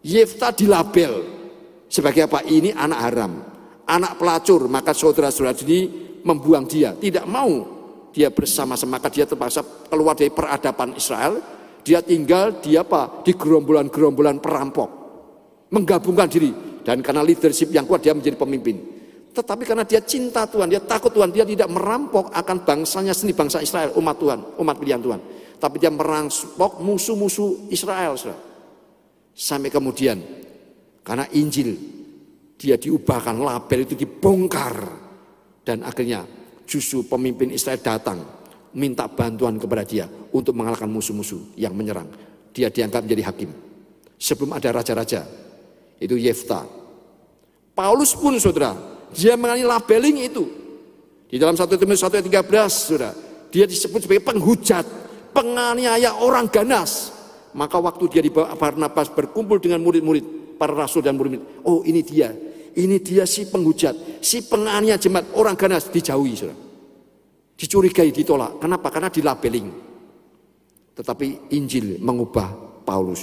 Yefta 0.00 0.54
dilabel 0.54 1.39
sebagai 1.90 2.30
apa? 2.30 2.46
Ini 2.46 2.70
anak 2.72 3.00
haram, 3.02 3.32
anak 3.84 4.16
pelacur. 4.16 4.70
Maka 4.70 4.94
saudara-saudara 4.94 5.58
ini 5.66 5.80
membuang 6.22 6.64
dia. 6.70 6.94
Tidak 6.94 7.26
mau 7.26 7.50
dia 8.14 8.30
bersama-sama. 8.30 8.96
Maka 8.96 9.10
dia 9.10 9.26
terpaksa 9.26 9.90
keluar 9.90 10.14
dari 10.14 10.30
peradaban 10.30 10.94
Israel. 10.94 11.42
Dia 11.82 11.98
tinggal 12.00 12.62
di 12.62 12.78
apa? 12.78 13.20
Di 13.26 13.34
gerombolan-gerombolan 13.34 14.38
perampok. 14.38 15.02
menggabungkan 15.70 16.26
diri 16.26 16.50
dan 16.82 16.98
karena 16.98 17.22
leadership 17.22 17.70
yang 17.70 17.86
kuat 17.86 18.02
dia 18.02 18.10
menjadi 18.10 18.34
pemimpin. 18.34 18.76
Tetapi 19.30 19.62
karena 19.62 19.86
dia 19.86 20.02
cinta 20.02 20.42
Tuhan, 20.50 20.66
dia 20.66 20.82
takut 20.82 21.14
Tuhan, 21.14 21.30
dia 21.30 21.46
tidak 21.46 21.70
merampok 21.70 22.34
akan 22.34 22.66
bangsanya 22.66 23.14
sendiri, 23.14 23.38
bangsa 23.38 23.62
Israel, 23.62 23.94
umat 23.94 24.18
Tuhan, 24.18 24.38
umat 24.58 24.76
pilihan 24.82 24.98
Tuhan. 24.98 25.20
Tapi 25.62 25.76
dia 25.78 25.94
merampok 25.94 26.82
musuh-musuh 26.82 27.70
Israel. 27.70 28.18
Sampai 29.30 29.70
kemudian, 29.70 30.18
karena 31.00 31.24
Injil, 31.32 31.76
dia 32.60 32.76
diubahkan, 32.76 33.40
label 33.40 33.88
itu 33.88 33.94
dibongkar. 33.96 34.76
Dan 35.64 35.84
akhirnya 35.84 36.24
justru 36.68 37.04
pemimpin 37.08 37.48
Israel 37.52 37.80
datang, 37.80 38.18
minta 38.76 39.08
bantuan 39.08 39.56
kepada 39.56 39.82
dia 39.82 40.06
untuk 40.32 40.54
mengalahkan 40.56 40.88
musuh-musuh 40.88 41.56
yang 41.56 41.72
menyerang. 41.72 42.08
Dia 42.52 42.68
dianggap 42.68 43.06
menjadi 43.06 43.22
hakim. 43.32 43.50
Sebelum 44.20 44.52
ada 44.52 44.68
raja-raja, 44.76 45.24
itu 45.96 46.16
Yefta. 46.20 46.68
Paulus 47.72 48.12
pun 48.12 48.36
saudara, 48.36 48.76
dia 49.16 49.40
mengalami 49.40 49.64
labeling 49.64 50.16
itu. 50.28 50.44
Di 51.30 51.38
dalam 51.38 51.54
1 51.54 51.64
Timotius 51.78 52.04
1 52.04 52.18
ayat 52.20 52.26
13 52.26 52.68
saudara, 52.68 53.10
dia 53.48 53.64
disebut 53.64 54.04
sebagai 54.04 54.26
penghujat, 54.26 54.84
penganiaya 55.32 56.20
orang 56.20 56.50
ganas. 56.50 57.14
Maka 57.56 57.78
waktu 57.82 58.04
dia 58.10 58.22
di 58.22 58.30
Barnabas 58.30 59.10
berkumpul 59.10 59.58
dengan 59.58 59.82
murid-murid, 59.82 60.39
para 60.60 60.76
rasul 60.76 61.00
dan 61.00 61.16
murid-murid, 61.16 61.64
oh 61.64 61.80
ini 61.88 62.04
dia, 62.04 62.28
ini 62.76 63.00
dia 63.00 63.24
si 63.24 63.48
penghujat, 63.48 64.20
si 64.20 64.44
penganiaya 64.44 65.00
jemaat 65.00 65.32
orang 65.32 65.56
ganas 65.56 65.88
dijauhi 65.88 66.36
saudara. 66.36 66.68
Dicurigai, 67.56 68.08
ditolak. 68.12 68.56
Kenapa? 68.60 68.88
Karena 68.88 69.12
dilabeling. 69.12 69.68
Tetapi 70.96 71.52
Injil 71.56 72.00
mengubah 72.00 72.80
Paulus. 72.88 73.20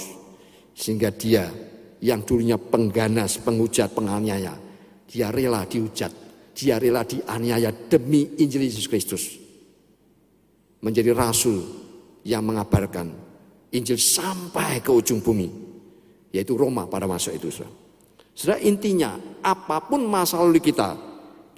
Sehingga 0.74 1.10
dia 1.10 1.50
yang 1.98 2.22
dulunya 2.22 2.54
pengganas, 2.54 3.42
penghujat, 3.42 3.90
penganiaya. 3.90 4.54
Dia 5.10 5.34
rela 5.34 5.66
dihujat, 5.66 6.12
dia 6.54 6.78
rela 6.78 7.02
dianiaya 7.02 7.74
demi 7.90 8.38
Injil 8.38 8.62
Yesus 8.66 8.86
Kristus. 8.86 9.38
Menjadi 10.86 11.10
rasul 11.10 11.58
yang 12.22 12.46
mengabarkan 12.46 13.10
Injil 13.74 13.98
sampai 13.98 14.78
ke 14.78 14.94
ujung 14.94 15.18
bumi. 15.18 15.67
Yaitu 16.32 16.56
Roma 16.56 16.84
pada 16.84 17.08
masa 17.08 17.32
itu. 17.32 17.48
Sudah 18.38 18.58
intinya 18.60 19.18
apa 19.42 19.82
pun 19.82 20.04
masa 20.06 20.38
lalu 20.38 20.60
kita, 20.62 20.94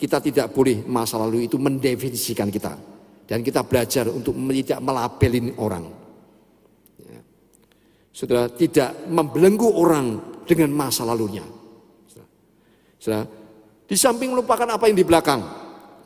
kita 0.01 0.17
tidak 0.23 0.55
boleh 0.57 0.81
masa 0.89 1.21
lalu 1.21 1.45
itu 1.45 1.61
mendefinisikan 1.61 2.49
kita. 2.49 2.73
Dan 3.29 3.47
kita 3.47 3.63
belajar 3.63 4.11
untuk 4.11 4.35
tidak 4.35 4.81
melabelin 4.83 5.55
orang. 5.61 5.87
Saudara 8.11 8.51
tidak 8.51 9.07
membelenggu 9.07 9.71
orang 9.71 10.19
dengan 10.43 10.75
masa 10.75 11.07
lalunya. 11.07 11.47
Saudara, 12.99 13.23
di 13.87 13.95
samping 13.95 14.35
melupakan 14.35 14.67
apa 14.67 14.91
yang 14.91 14.99
di 14.99 15.07
belakang, 15.07 15.41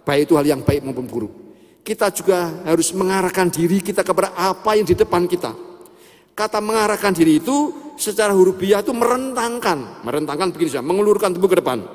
baik 0.04 0.28
itu 0.28 0.36
hal 0.36 0.44
yang 0.44 0.60
baik 0.60 0.84
maupun 0.84 1.08
buruk. 1.08 1.32
Kita 1.80 2.12
juga 2.12 2.64
harus 2.64 2.92
mengarahkan 2.92 3.48
diri 3.48 3.80
kita 3.80 4.04
kepada 4.04 4.36
apa 4.36 4.76
yang 4.76 4.84
di 4.84 4.96
depan 4.96 5.24
kita. 5.24 5.52
Kata 6.34 6.58
mengarahkan 6.58 7.14
diri 7.14 7.38
itu 7.38 7.70
secara 7.94 8.34
hurufiah 8.34 8.82
itu 8.82 8.90
merentangkan, 8.90 10.02
merentangkan 10.02 10.50
begini 10.50 10.70
saja, 10.74 10.82
mengulurkan 10.82 11.30
tubuh 11.30 11.46
ke 11.46 11.62
depan. 11.62 11.86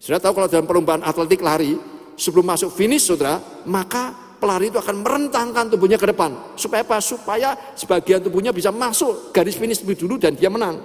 Sudah 0.00 0.18
tahu 0.18 0.40
kalau 0.40 0.48
dalam 0.48 0.64
perlombaan 0.64 1.04
atletik 1.04 1.44
lari, 1.44 1.76
sebelum 2.16 2.48
masuk 2.48 2.72
finish 2.72 3.12
saudara, 3.12 3.38
maka 3.68 4.36
pelari 4.40 4.72
itu 4.72 4.80
akan 4.80 5.04
merentangkan 5.04 5.68
tubuhnya 5.68 6.00
ke 6.00 6.08
depan. 6.10 6.56
Supaya 6.56 6.82
apa? 6.82 6.98
Supaya 6.98 7.54
sebagian 7.76 8.24
tubuhnya 8.24 8.50
bisa 8.50 8.72
masuk 8.72 9.30
garis 9.30 9.54
finish 9.54 9.84
lebih 9.84 10.00
dulu 10.00 10.16
dan 10.16 10.32
dia 10.32 10.48
menang. 10.48 10.80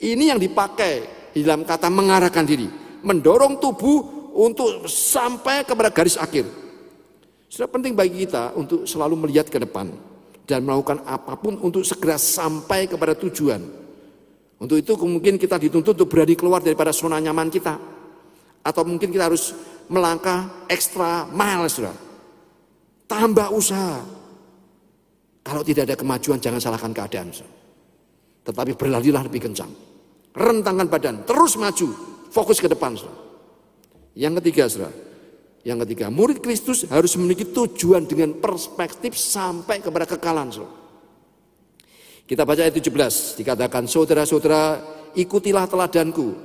Ini 0.00 0.34
yang 0.34 0.40
dipakai 0.40 0.94
di 1.36 1.44
dalam 1.44 1.68
kata 1.68 1.92
mengarahkan 1.92 2.44
diri. 2.48 2.68
Mendorong 3.04 3.60
tubuh 3.60 4.32
untuk 4.34 4.88
sampai 4.88 5.68
kepada 5.68 5.92
garis 5.92 6.16
akhir. 6.16 6.48
Sudah 7.46 7.70
penting 7.70 7.94
bagi 7.94 8.26
kita 8.26 8.56
untuk 8.58 8.88
selalu 8.88 9.28
melihat 9.28 9.46
ke 9.46 9.62
depan. 9.62 10.15
Dan 10.46 10.62
melakukan 10.62 11.02
apa 11.02 11.34
pun 11.34 11.58
untuk 11.58 11.82
segera 11.82 12.14
sampai 12.14 12.86
kepada 12.86 13.18
tujuan. 13.18 13.58
Untuk 14.56 14.78
itu 14.78 14.94
mungkin 14.94 15.36
kita 15.36 15.58
dituntut 15.58 15.98
untuk 15.98 16.08
berani 16.08 16.38
keluar 16.38 16.62
daripada 16.62 16.94
zona 16.94 17.18
nyaman 17.18 17.50
kita. 17.50 17.74
Atau 18.62 18.86
mungkin 18.86 19.10
kita 19.10 19.26
harus 19.26 19.52
melangkah 19.90 20.66
ekstra 20.70 21.26
mile, 21.28 21.66
saudara. 21.66 21.98
Tambah 23.06 23.48
usaha. 23.54 24.02
Kalau 25.46 25.62
tidak 25.62 25.90
ada 25.90 25.96
kemajuan 25.98 26.42
jangan 26.42 26.58
salahkan 26.58 26.90
keadaan. 26.90 27.30
Tetapi 28.42 28.74
berlarilah 28.74 29.26
lebih 29.26 29.50
kencang. 29.50 29.70
Rentangkan 30.34 30.86
badan, 30.90 31.16
terus 31.26 31.58
maju. 31.58 31.88
Fokus 32.30 32.58
ke 32.58 32.66
depan. 32.70 32.98
Yang 34.14 34.42
ketiga, 34.42 34.64
saudara. 34.66 34.94
Yang 35.66 35.82
ketiga, 35.82 36.14
murid 36.14 36.38
Kristus 36.38 36.86
harus 36.86 37.18
memiliki 37.18 37.50
tujuan 37.50 38.06
dengan 38.06 38.38
perspektif 38.38 39.18
sampai 39.18 39.82
kepada 39.82 40.06
kekalan. 40.06 40.54
Saudara. 40.54 40.70
Kita 42.22 42.46
baca 42.46 42.62
ayat 42.62 42.78
17, 42.78 43.34
dikatakan 43.42 43.90
saudara-saudara 43.90 44.78
ikutilah 45.18 45.66
teladanku 45.66 46.38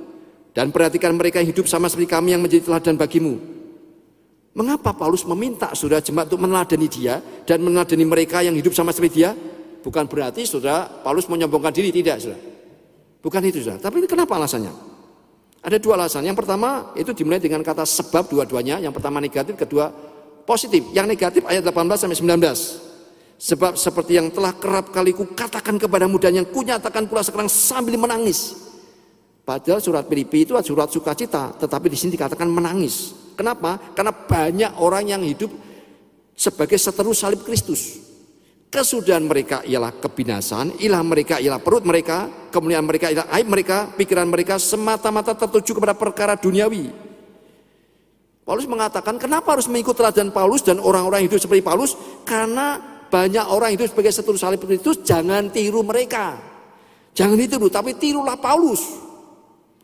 dan 0.50 0.74
perhatikan 0.74 1.14
mereka 1.14 1.38
yang 1.38 1.54
hidup 1.54 1.70
sama 1.70 1.86
seperti 1.86 2.10
kami 2.10 2.34
yang 2.34 2.42
menjadi 2.42 2.66
teladan 2.66 2.98
bagimu. 2.98 3.38
Mengapa 4.58 4.90
Paulus 4.90 5.22
meminta 5.22 5.70
saudara 5.78 6.02
jemaat 6.02 6.26
untuk 6.26 6.42
meneladani 6.42 6.90
dia 6.90 7.22
dan 7.46 7.62
meneladani 7.62 8.02
mereka 8.02 8.42
yang 8.42 8.58
hidup 8.58 8.74
sama 8.74 8.90
seperti 8.90 9.22
dia? 9.22 9.38
Bukan 9.86 10.10
berarti 10.10 10.50
saudara 10.50 10.86
Paulus 10.86 11.30
menyombongkan 11.30 11.70
diri, 11.70 11.94
tidak 11.94 12.18
saudara. 12.18 12.42
Bukan 13.22 13.40
itu 13.46 13.62
saudara. 13.62 13.86
Tapi 13.86 14.02
kenapa 14.10 14.34
alasannya? 14.34 14.91
Ada 15.62 15.78
dua 15.78 15.94
alasan. 15.94 16.26
Yang 16.26 16.42
pertama 16.42 16.90
itu 16.98 17.14
dimulai 17.14 17.38
dengan 17.38 17.62
kata 17.62 17.86
sebab 17.86 18.26
dua-duanya. 18.26 18.82
Yang 18.82 18.98
pertama 18.98 19.22
negatif, 19.22 19.54
kedua 19.54 19.94
positif. 20.42 20.82
Yang 20.90 21.06
negatif 21.14 21.42
ayat 21.46 21.62
18 21.62 22.02
sampai 22.02 22.18
19. 22.18 23.38
Sebab 23.42 23.72
seperti 23.78 24.18
yang 24.18 24.30
telah 24.30 24.54
kerap 24.54 24.90
kali 24.90 25.14
ku 25.14 25.34
katakan 25.34 25.78
kepadamu 25.78 26.18
dan 26.18 26.42
yang 26.42 26.46
kunyatakan 26.46 27.06
pula 27.06 27.22
sekarang 27.22 27.50
sambil 27.50 27.94
menangis. 27.98 28.54
Padahal 29.42 29.82
surat 29.82 30.06
Filipi 30.06 30.46
itu 30.46 30.54
surat 30.62 30.86
sukacita, 30.86 31.50
tetapi 31.58 31.90
di 31.90 31.98
sini 31.98 32.14
dikatakan 32.14 32.46
menangis. 32.46 33.10
Kenapa? 33.34 33.78
Karena 33.98 34.14
banyak 34.14 34.78
orang 34.78 35.10
yang 35.10 35.22
hidup 35.26 35.50
sebagai 36.38 36.78
seteru 36.78 37.10
salib 37.10 37.42
Kristus. 37.42 38.11
Kesudahan 38.72 39.20
mereka 39.20 39.60
ialah 39.68 39.92
kebinasaan, 40.00 40.80
ilah 40.80 41.04
mereka 41.04 41.36
ialah 41.36 41.60
perut 41.60 41.84
mereka, 41.84 42.48
kemuliaan 42.48 42.88
mereka 42.88 43.12
ialah 43.12 43.28
aib 43.36 43.52
mereka, 43.52 43.92
pikiran 43.92 44.24
mereka 44.24 44.56
semata-mata 44.56 45.36
tertuju 45.36 45.76
kepada 45.76 45.92
perkara 45.92 46.40
duniawi. 46.40 46.88
Paulus 48.48 48.64
mengatakan, 48.64 49.20
kenapa 49.20 49.52
harus 49.52 49.68
mengikut 49.68 49.92
teladan 49.92 50.32
Paulus 50.32 50.64
dan 50.64 50.80
orang-orang 50.80 51.28
hidup 51.28 51.36
seperti 51.36 51.60
Paulus? 51.60 51.92
Karena 52.24 52.80
banyak 53.12 53.44
orang 53.44 53.76
hidup 53.76 53.92
sebagai 53.92 54.08
seteru 54.08 54.40
salib 54.40 54.64
Kristus, 54.64 55.04
jangan 55.04 55.52
tiru 55.52 55.84
mereka. 55.84 56.40
Jangan 57.12 57.36
ditiru, 57.36 57.68
tapi 57.68 57.92
tirulah 58.00 58.40
Paulus. 58.40 58.80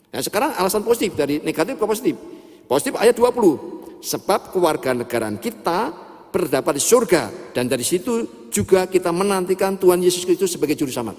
Nah 0.09 0.25
sekarang 0.25 0.57
alasan 0.57 0.81
positif 0.81 1.13
dari 1.13 1.45
negatif 1.45 1.77
ke 1.77 1.85
positif. 1.85 2.17
Positif 2.65 2.97
ayat 2.97 3.13
20. 3.13 4.01
Sebab 4.01 4.57
keluarga 4.57 4.97
negaraan 4.97 5.37
kita 5.37 5.93
berdapat 6.33 6.81
di 6.81 6.83
surga 6.85 7.53
dan 7.53 7.69
dari 7.69 7.85
situ 7.85 8.38
juga 8.49 8.89
kita 8.89 9.13
menantikan 9.13 9.77
Tuhan 9.77 10.01
Yesus 10.01 10.25
Kristus 10.25 10.57
sebagai 10.57 10.75
juru 10.75 10.93
selamat. 10.93 11.17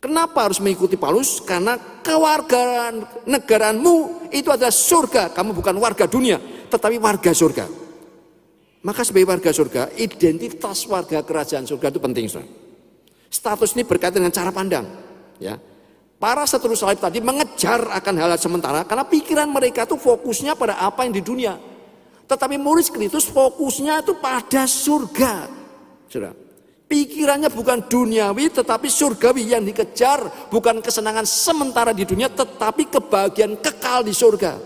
Kenapa 0.00 0.48
harus 0.48 0.58
mengikuti 0.64 0.96
Paulus? 0.96 1.44
Karena 1.44 1.76
keluarga 2.00 2.88
negaraanmu 3.28 4.28
itu 4.32 4.48
adalah 4.48 4.72
surga. 4.72 5.28
Kamu 5.36 5.52
bukan 5.52 5.76
warga 5.76 6.08
dunia, 6.08 6.40
tetapi 6.72 6.96
warga 6.96 7.36
surga. 7.36 7.68
Maka 8.80 9.04
sebagai 9.04 9.28
warga 9.28 9.52
surga, 9.52 9.92
identitas 10.00 10.88
warga 10.88 11.20
kerajaan 11.20 11.68
surga 11.68 11.92
itu 11.92 12.00
penting. 12.00 12.26
Saudara. 12.32 12.48
Status 13.28 13.76
ini 13.76 13.84
berkaitan 13.84 14.24
dengan 14.24 14.32
cara 14.32 14.48
pandang. 14.48 14.88
Ya, 15.36 15.60
Para 16.20 16.44
seteru 16.44 16.76
salib 16.76 17.00
tadi 17.00 17.16
mengejar 17.24 17.80
akan 17.96 18.14
hal, 18.20 18.36
hal 18.36 18.40
sementara 18.40 18.84
karena 18.84 19.08
pikiran 19.08 19.48
mereka 19.48 19.88
itu 19.88 19.96
fokusnya 19.96 20.52
pada 20.52 20.76
apa 20.76 21.08
yang 21.08 21.16
di 21.16 21.24
dunia. 21.24 21.56
Tetapi 22.30 22.62
murid 22.62 22.94
Kristus 22.94 23.26
fokusnya 23.26 24.06
itu 24.06 24.14
pada 24.22 24.62
surga. 24.70 25.50
Sudah. 26.06 26.30
Pikirannya 26.86 27.50
bukan 27.50 27.86
duniawi 27.86 28.50
tetapi 28.50 28.86
surgawi 28.86 29.50
yang 29.50 29.62
dikejar 29.66 30.50
bukan 30.50 30.82
kesenangan 30.82 31.26
sementara 31.26 31.90
di 31.90 32.06
dunia 32.06 32.30
tetapi 32.30 32.86
kebahagiaan 32.86 33.58
kekal 33.58 34.06
di 34.06 34.14
surga. 34.14 34.58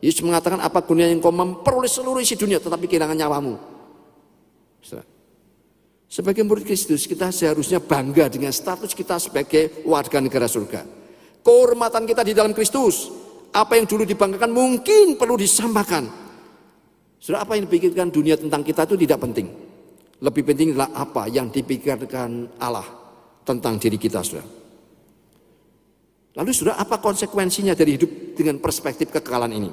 Yesus 0.00 0.20
mengatakan 0.20 0.60
apa 0.60 0.84
gunanya 0.84 1.12
yang 1.12 1.24
kau 1.24 1.32
memperoleh 1.32 1.88
seluruh 1.88 2.20
isi 2.20 2.36
dunia 2.36 2.60
tetapi 2.60 2.84
kehilangan 2.88 3.16
nyawamu. 3.16 3.56
Sebagai 6.08 6.44
murid 6.44 6.68
Kristus 6.68 7.08
kita 7.08 7.32
seharusnya 7.32 7.80
bangga 7.80 8.28
dengan 8.28 8.52
status 8.52 8.92
kita 8.92 9.16
sebagai 9.20 9.84
warga 9.88 10.20
negara 10.20 10.44
surga. 10.44 10.84
Kehormatan 11.44 12.04
kita 12.08 12.24
di 12.24 12.32
dalam 12.32 12.56
Kristus. 12.56 13.12
Apa 13.56 13.76
yang 13.80 13.88
dulu 13.88 14.04
dibanggakan 14.04 14.52
mungkin 14.52 15.16
perlu 15.16 15.40
disamakan. 15.40 16.23
Sudah 17.18 17.42
apa 17.42 17.56
yang 17.56 17.64
dipikirkan 17.68 18.12
dunia 18.12 18.36
tentang 18.36 18.60
kita 18.60 18.84
itu 18.84 18.96
tidak 19.00 19.18
penting. 19.22 19.48
Lebih 20.20 20.42
penting 20.44 20.68
adalah 20.76 20.90
apa 20.94 21.28
yang 21.28 21.48
dipikirkan 21.50 22.60
Allah 22.60 22.86
tentang 23.44 23.76
diri 23.76 24.00
kita 24.00 24.24
sudah. 24.24 24.46
Lalu 26.34 26.50
sudah 26.50 26.74
apa 26.74 26.98
konsekuensinya 26.98 27.78
dari 27.78 27.94
hidup 27.94 28.34
dengan 28.34 28.58
perspektif 28.58 29.10
kekekalan 29.14 29.54
ini? 29.54 29.70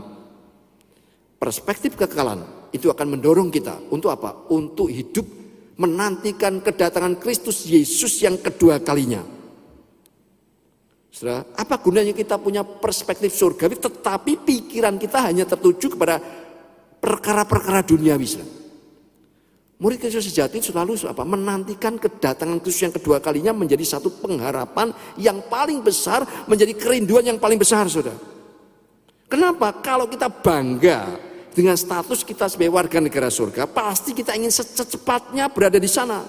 Perspektif 1.42 1.98
kekekalan 1.98 2.70
itu 2.70 2.94
akan 2.94 3.18
mendorong 3.18 3.50
kita 3.50 3.90
untuk 3.90 4.14
apa? 4.14 4.46
Untuk 4.54 4.94
hidup 4.94 5.26
menantikan 5.82 6.62
kedatangan 6.62 7.18
Kristus 7.18 7.66
Yesus 7.66 8.22
yang 8.22 8.38
kedua 8.38 8.78
kalinya. 8.78 9.26
Saudara, 11.12 11.44
apa 11.58 11.76
gunanya 11.82 12.14
kita 12.16 12.40
punya 12.40 12.64
perspektif 12.64 13.36
surgawi 13.36 13.76
tetapi 13.76 14.46
pikiran 14.48 14.96
kita 14.96 15.28
hanya 15.28 15.44
tertuju 15.44 15.98
kepada 15.98 16.22
perkara-perkara 17.02 17.82
duniawi. 17.82 18.28
Saudara. 18.30 18.62
Murid 19.82 19.98
Kristus 19.98 20.30
sejati 20.30 20.62
selalu 20.62 20.94
apa? 21.10 21.26
Menantikan 21.26 21.98
kedatangan 21.98 22.62
Kristus 22.62 22.86
yang 22.86 22.94
kedua 22.94 23.18
kalinya 23.18 23.50
menjadi 23.50 23.82
satu 23.98 24.14
pengharapan 24.22 24.94
yang 25.18 25.42
paling 25.50 25.82
besar, 25.82 26.22
menjadi 26.46 26.78
kerinduan 26.78 27.26
yang 27.26 27.42
paling 27.42 27.58
besar, 27.58 27.90
saudara. 27.90 28.14
Kenapa? 29.26 29.82
Kalau 29.82 30.06
kita 30.06 30.30
bangga 30.30 31.18
dengan 31.50 31.74
status 31.74 32.22
kita 32.22 32.46
sebagai 32.46 32.78
warga 32.78 33.02
negara 33.02 33.34
surga, 33.34 33.66
pasti 33.66 34.14
kita 34.14 34.38
ingin 34.38 34.54
secepatnya 34.54 35.50
berada 35.50 35.82
di 35.82 35.90
sana. 35.90 36.22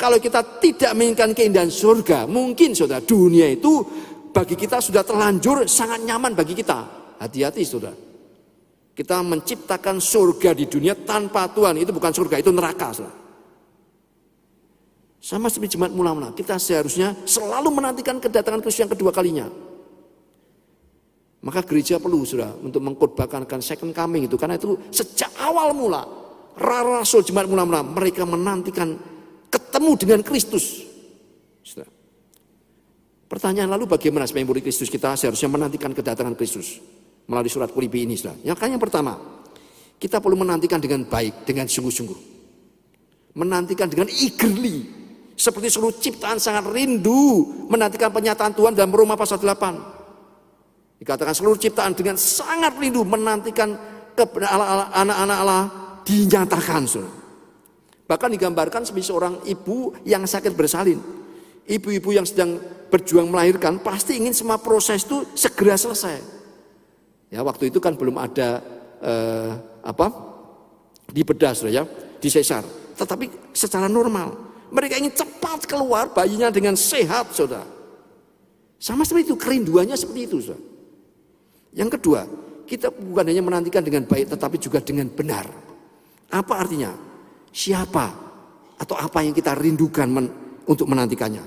Kalau 0.00 0.16
kita 0.16 0.40
tidak 0.56 0.96
menginginkan 0.96 1.36
keindahan 1.36 1.68
surga, 1.68 2.24
mungkin 2.24 2.72
saudara, 2.72 3.04
dunia 3.04 3.52
itu 3.52 3.84
bagi 4.32 4.56
kita 4.56 4.80
sudah 4.80 5.04
terlanjur 5.04 5.68
sangat 5.68 6.08
nyaman 6.08 6.32
bagi 6.32 6.56
kita. 6.56 6.88
Hati-hati 7.20 7.64
saudara. 7.68 7.96
Kita 8.96 9.20
menciptakan 9.20 10.00
surga 10.00 10.56
di 10.56 10.64
dunia 10.64 10.96
tanpa 10.96 11.52
Tuhan. 11.52 11.76
Itu 11.76 11.92
bukan 11.92 12.16
surga, 12.16 12.40
itu 12.40 12.48
neraka. 12.48 12.96
Sama 15.20 15.52
seperti 15.52 15.76
jemaat 15.76 15.92
mula-mula. 15.92 16.32
Kita 16.32 16.56
seharusnya 16.56 17.12
selalu 17.28 17.76
menantikan 17.76 18.16
kedatangan 18.16 18.64
Kristus 18.64 18.88
yang 18.88 18.92
kedua 18.96 19.12
kalinya. 19.12 19.52
Maka 21.44 21.60
gereja 21.68 22.00
perlu 22.00 22.24
sudah 22.24 22.56
untuk 22.64 22.80
mengkotbahkan 22.80 23.60
second 23.60 23.92
coming 23.92 24.24
itu. 24.24 24.40
Karena 24.40 24.56
itu 24.56 24.80
sejak 24.88 25.28
awal 25.44 25.76
mula. 25.76 26.00
Rasul 26.56 27.20
jemaat 27.20 27.52
mula-mula. 27.52 27.84
Mereka 27.84 28.24
menantikan 28.24 28.96
ketemu 29.52 29.92
dengan 30.00 30.20
Kristus. 30.24 30.88
Sudah. 31.60 31.84
Pertanyaan 33.28 33.76
lalu 33.76 33.84
bagaimana 33.84 34.24
sebagai 34.24 34.48
murid 34.48 34.64
Kristus 34.64 34.88
kita 34.88 35.20
seharusnya 35.20 35.52
menantikan 35.52 35.92
kedatangan 35.92 36.32
Kristus 36.32 36.80
melalui 37.26 37.50
surat 37.50 37.70
Filipi 37.70 38.06
ini. 38.06 38.14
Saudara. 38.14 38.38
Yang 38.42 38.56
kan 38.58 38.68
yang 38.72 38.82
pertama, 38.82 39.18
kita 39.98 40.22
perlu 40.22 40.38
menantikan 40.38 40.78
dengan 40.78 41.04
baik, 41.06 41.46
dengan 41.46 41.66
sungguh-sungguh. 41.66 42.18
Menantikan 43.36 43.90
dengan 43.90 44.08
eagerly. 44.08 44.96
Seperti 45.36 45.68
seluruh 45.68 45.92
ciptaan 46.00 46.40
sangat 46.40 46.64
rindu 46.72 47.44
menantikan 47.68 48.08
penyataan 48.08 48.56
Tuhan 48.56 48.72
dalam 48.72 48.88
Roma 48.88 49.20
pasal 49.20 49.36
8. 49.36 51.04
Dikatakan 51.04 51.36
seluruh 51.36 51.60
ciptaan 51.60 51.92
dengan 51.92 52.16
sangat 52.16 52.72
rindu 52.80 53.04
menantikan 53.04 53.76
anak-anak 54.96 55.36
Allah 55.44 55.64
dinyatakan. 56.08 56.88
Saudara. 56.88 57.12
Bahkan 58.06 58.30
digambarkan 58.38 58.86
sebagai 58.86 59.04
seorang 59.04 59.34
ibu 59.44 59.92
yang 60.06 60.24
sakit 60.24 60.56
bersalin. 60.56 61.02
Ibu-ibu 61.66 62.14
yang 62.14 62.24
sedang 62.24 62.56
berjuang 62.88 63.28
melahirkan 63.28 63.82
pasti 63.82 64.16
ingin 64.16 64.32
semua 64.32 64.56
proses 64.56 65.02
itu 65.02 65.26
segera 65.34 65.74
selesai. 65.74 66.35
Ya, 67.30 67.42
waktu 67.42 67.74
itu 67.74 67.82
kan 67.82 67.98
belum 67.98 68.16
ada 68.18 68.62
eh, 69.02 69.52
apa? 69.82 70.36
di 71.06 71.22
bedah 71.22 71.54
ya, 71.70 71.86
di 72.18 72.28
sesar. 72.28 72.66
Tetapi 72.98 73.54
secara 73.54 73.86
normal, 73.86 74.34
mereka 74.74 74.98
ingin 74.98 75.14
cepat 75.14 75.68
keluar 75.70 76.10
bayinya 76.10 76.50
dengan 76.50 76.74
sehat, 76.74 77.30
Saudara. 77.30 77.66
Sama 78.76 79.06
seperti 79.06 79.32
itu, 79.32 79.36
kerinduannya 79.38 79.94
seperti 79.94 80.20
itu, 80.26 80.36
Saudara. 80.42 80.64
Yang 81.76 81.90
kedua, 82.00 82.20
kita 82.66 82.90
bukan 82.90 83.24
hanya 83.30 83.42
menantikan 83.44 83.84
dengan 83.84 84.08
baik 84.08 84.32
tetapi 84.32 84.56
juga 84.58 84.82
dengan 84.82 85.06
benar. 85.12 85.46
Apa 86.32 86.66
artinya? 86.66 86.90
Siapa 87.54 88.06
atau 88.76 88.96
apa 88.98 89.24
yang 89.24 89.32
kita 89.32 89.54
rindukan 89.54 90.08
men, 90.10 90.26
untuk 90.66 90.90
menantikannya? 90.90 91.44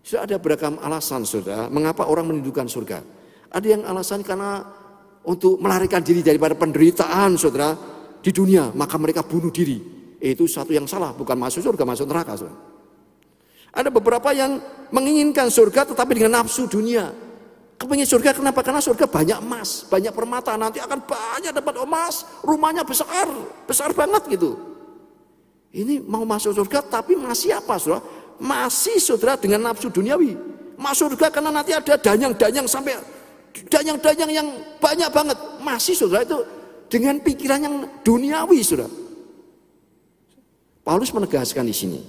Sudah 0.00 0.24
ada 0.24 0.40
beragam 0.40 0.80
alasan, 0.80 1.28
Saudara, 1.28 1.68
mengapa 1.68 2.08
orang 2.08 2.32
merindukan 2.32 2.64
surga. 2.64 3.04
Ada 3.52 3.66
yang 3.66 3.82
alasan 3.84 4.24
karena 4.24 4.64
untuk 5.24 5.58
melarikan 5.58 6.04
diri 6.04 6.22
daripada 6.22 6.54
penderitaan 6.54 7.34
saudara 7.34 7.74
di 8.22 8.30
dunia, 8.30 8.70
maka 8.74 8.98
mereka 9.00 9.24
bunuh 9.24 9.50
diri. 9.50 9.78
Itu 10.18 10.50
satu 10.50 10.74
yang 10.74 10.86
salah, 10.90 11.14
bukan 11.14 11.38
masuk 11.38 11.62
surga, 11.62 11.82
masuk 11.86 12.06
neraka. 12.10 12.34
Saudara. 12.34 12.58
Ada 13.70 13.88
beberapa 13.94 14.34
yang 14.34 14.58
menginginkan 14.90 15.52
surga 15.52 15.86
tetapi 15.86 16.18
dengan 16.18 16.42
nafsu 16.42 16.66
dunia. 16.66 17.12
Kepingin 17.78 18.10
surga 18.10 18.34
kenapa? 18.34 18.66
Karena 18.66 18.82
surga 18.82 19.06
banyak 19.06 19.38
emas, 19.38 19.86
banyak 19.86 20.10
permata, 20.10 20.58
nanti 20.58 20.82
akan 20.82 20.98
banyak 21.06 21.54
dapat 21.54 21.78
emas, 21.78 22.26
rumahnya 22.42 22.82
besar, 22.82 23.30
besar 23.70 23.94
banget 23.94 24.26
gitu. 24.34 24.58
Ini 25.70 26.02
mau 26.02 26.26
masuk 26.26 26.58
surga 26.58 26.82
tapi 26.82 27.14
masih 27.14 27.54
apa 27.54 27.78
saudara? 27.78 28.02
Masih 28.42 28.98
saudara 28.98 29.38
dengan 29.38 29.70
nafsu 29.70 29.94
duniawi. 29.94 30.34
Masuk 30.74 31.14
surga 31.14 31.30
karena 31.30 31.54
nanti 31.54 31.70
ada 31.70 31.94
danyang-danyang 31.94 32.66
sampai 32.66 32.98
danyang-danyang 33.68 34.30
yang 34.32 34.48
banyak 34.78 35.10
banget. 35.10 35.38
Masih 35.62 35.94
saudara 35.96 36.24
itu 36.24 36.38
dengan 36.88 37.20
pikiran 37.20 37.60
yang 37.60 37.76
duniawi 38.00 38.60
saudara. 38.64 38.90
Paulus 40.84 41.12
menegaskan 41.12 41.68
di 41.68 41.76
sini. 41.76 42.00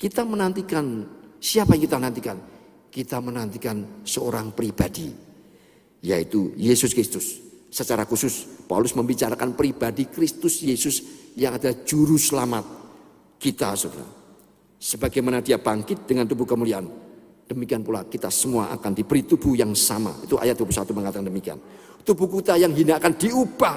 Kita 0.00 0.24
menantikan, 0.24 1.04
siapa 1.36 1.76
yang 1.76 1.82
kita 1.84 1.98
nantikan? 2.00 2.36
Kita 2.88 3.20
menantikan 3.20 4.02
seorang 4.02 4.56
pribadi. 4.56 5.12
Yaitu 6.02 6.56
Yesus 6.58 6.96
Kristus. 6.96 7.38
Secara 7.72 8.04
khusus 8.08 8.44
Paulus 8.66 8.92
membicarakan 8.92 9.54
pribadi 9.56 10.08
Kristus 10.08 10.60
Yesus 10.60 11.04
yang 11.36 11.56
ada 11.56 11.72
juru 11.84 12.16
selamat 12.20 12.64
kita 13.40 13.72
saudara. 13.76 14.08
Sebagaimana 14.82 15.38
dia 15.38 15.62
bangkit 15.62 16.04
dengan 16.10 16.26
tubuh 16.26 16.44
kemuliaan 16.44 17.01
Demikian 17.52 17.84
pula 17.84 18.00
kita 18.08 18.32
semua 18.32 18.72
akan 18.72 18.96
diberi 18.96 19.28
tubuh 19.28 19.52
yang 19.52 19.76
sama. 19.76 20.16
Itu 20.24 20.40
ayat 20.40 20.56
21 20.56 20.88
mengatakan 20.96 21.28
demikian. 21.28 21.60
Tubuh 22.00 22.24
kita 22.40 22.56
yang 22.56 22.72
hina 22.72 22.96
akan 22.96 23.12
diubah 23.12 23.76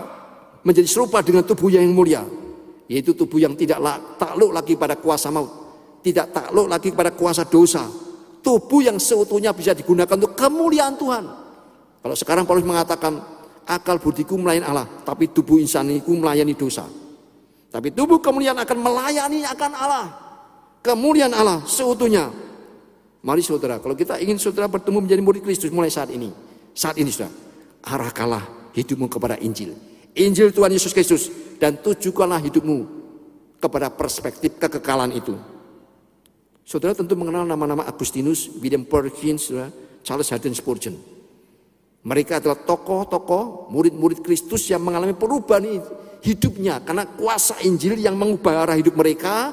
menjadi 0.63 0.88
serupa 0.88 1.19
dengan 1.19 1.43
tubuh 1.43 1.67
yang 1.67 1.83
mulia. 1.91 2.23
Yaitu 2.88 3.11
tubuh 3.11 3.35
yang 3.35 3.51
tidak 3.59 3.83
takluk 4.15 4.55
lagi 4.55 4.79
pada 4.79 4.95
kuasa 4.95 5.27
maut. 5.27 5.51
Tidak 5.99 6.31
takluk 6.31 6.71
lagi 6.71 6.95
pada 6.95 7.11
kuasa 7.11 7.43
dosa. 7.43 7.83
Tubuh 8.39 8.79
yang 8.79 8.95
seutuhnya 8.95 9.51
bisa 9.51 9.75
digunakan 9.75 10.15
untuk 10.15 10.39
kemuliaan 10.39 10.95
Tuhan. 10.95 11.23
Kalau 11.99 12.15
sekarang 12.15 12.47
Paulus 12.47 12.63
mengatakan 12.63 13.19
akal 13.67 13.99
budiku 13.99 14.39
melayani 14.39 14.71
Allah. 14.71 14.88
Tapi 15.03 15.35
tubuh 15.35 15.59
insaniku 15.59 16.15
melayani 16.15 16.55
dosa. 16.55 16.88
Tapi 17.75 17.91
tubuh 17.91 18.23
kemuliaan 18.23 18.55
akan 18.55 18.77
melayani 18.79 19.43
akan 19.43 19.71
Allah. 19.75 20.05
Kemuliaan 20.79 21.35
Allah 21.35 21.59
seutuhnya 21.67 22.44
Mari 23.25 23.41
saudara, 23.41 23.81
kalau 23.81 23.97
kita 23.97 24.21
ingin 24.21 24.38
saudara 24.38 24.69
bertemu 24.69 25.01
menjadi 25.01 25.21
murid 25.25 25.41
Kristus 25.41 25.73
mulai 25.73 25.89
saat 25.89 26.13
ini. 26.13 26.29
Saat 26.77 27.01
ini 27.01 27.09
saudara, 27.09 27.33
arahkanlah 27.81 28.69
hidupmu 28.77 29.09
kepada 29.09 29.41
Injil. 29.41 29.73
Injil 30.13 30.53
Tuhan 30.53 30.69
Yesus 30.69 30.93
Kristus. 30.93 31.33
Dan 31.57 31.81
tujukanlah 31.81 32.38
hidupmu 32.45 32.85
kepada 33.57 33.89
perspektif 33.89 34.61
kekekalan 34.61 35.09
itu. 35.17 35.33
Saudara 36.61 36.93
tentu 36.93 37.17
mengenal 37.17 37.49
nama-nama 37.49 37.89
Agustinus, 37.89 38.45
William 38.61 38.85
Perkins, 38.85 39.49
saudara, 39.49 39.73
Charles 40.05 40.29
Haddon 40.29 40.53
Spurgeon. 40.53 40.93
Mereka 42.05 42.38
adalah 42.38 42.61
tokoh-tokoh 42.61 43.73
murid-murid 43.73 44.21
Kristus 44.21 44.69
yang 44.69 44.85
mengalami 44.85 45.17
perubahan 45.17 45.65
hidupnya 46.21 46.77
karena 46.85 47.09
kuasa 47.09 47.57
Injil 47.65 47.97
yang 47.97 48.13
mengubah 48.13 48.69
arah 48.69 48.77
hidup 48.77 48.93
mereka, 48.93 49.49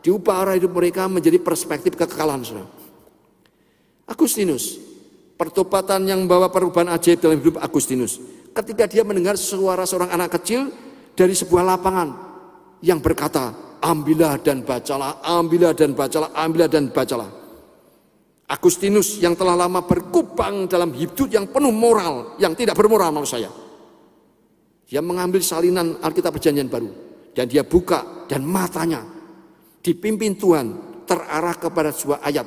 diubah 0.00 0.40
arah 0.40 0.54
hidup 0.56 0.72
mereka 0.72 1.04
menjadi 1.04 1.36
perspektif 1.36 2.00
kekekalan. 2.00 2.40
Saudara. 2.40 2.79
Agustinus, 4.10 4.74
pertobatan 5.38 6.02
yang 6.02 6.26
membawa 6.26 6.50
perubahan 6.50 6.90
ajaib 6.90 7.22
dalam 7.22 7.38
hidup 7.38 7.62
Agustinus. 7.62 8.18
Ketika 8.50 8.90
dia 8.90 9.06
mendengar 9.06 9.38
suara 9.38 9.86
seorang 9.86 10.10
anak 10.10 10.42
kecil 10.42 10.66
dari 11.14 11.30
sebuah 11.30 11.62
lapangan 11.62 12.08
yang 12.82 12.98
berkata, 12.98 13.78
ambillah 13.78 14.42
dan 14.42 14.66
bacalah, 14.66 15.22
ambillah 15.22 15.72
dan 15.78 15.94
bacalah, 15.94 16.34
ambillah 16.34 16.66
dan 16.66 16.90
bacalah. 16.90 17.30
Agustinus 18.50 19.22
yang 19.22 19.38
telah 19.38 19.54
lama 19.54 19.86
berkubang 19.86 20.66
dalam 20.66 20.90
hidup 20.90 21.30
yang 21.30 21.46
penuh 21.46 21.70
moral, 21.70 22.34
yang 22.42 22.50
tidak 22.58 22.74
bermoral 22.74 23.14
menurut 23.14 23.30
saya. 23.30 23.46
Dia 24.90 24.98
mengambil 24.98 25.38
salinan 25.38 26.02
Alkitab 26.02 26.34
Perjanjian 26.34 26.66
Baru 26.66 26.90
dan 27.30 27.46
dia 27.46 27.62
buka 27.62 28.26
dan 28.26 28.42
matanya 28.42 29.06
dipimpin 29.86 30.34
Tuhan 30.34 30.66
terarah 31.06 31.54
kepada 31.54 31.94
sebuah 31.94 32.26
ayat 32.26 32.46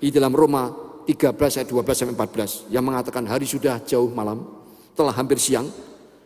di 0.00 0.08
dalam 0.08 0.32
Roma 0.32 0.81
13 1.04 1.58
ayat 1.58 1.68
12 1.68 1.98
sampai 1.98 2.14
14 2.14 2.70
yang 2.70 2.84
mengatakan 2.86 3.26
hari 3.26 3.46
sudah 3.48 3.82
jauh 3.82 4.10
malam, 4.10 4.46
telah 4.94 5.14
hampir 5.14 5.38
siang. 5.38 5.66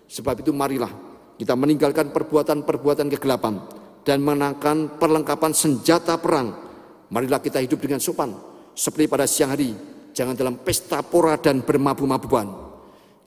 Sebab 0.07 0.45
itu 0.45 0.55
marilah 0.55 0.93
kita 1.41 1.59
meninggalkan 1.59 2.15
perbuatan-perbuatan 2.15 3.11
kegelapan 3.19 3.59
dan 4.07 4.23
menangkan 4.23 5.01
perlengkapan 5.01 5.51
senjata 5.51 6.15
perang. 6.21 6.55
Marilah 7.11 7.43
kita 7.43 7.59
hidup 7.63 7.83
dengan 7.83 7.99
sopan 7.99 8.35
seperti 8.75 9.07
pada 9.11 9.27
siang 9.27 9.55
hari 9.55 9.97
Jangan 10.17 10.33
dalam 10.33 10.57
pesta 10.65 11.05
pora 11.05 11.37
dan 11.37 11.61
bermabu-mabuan. 11.61 12.49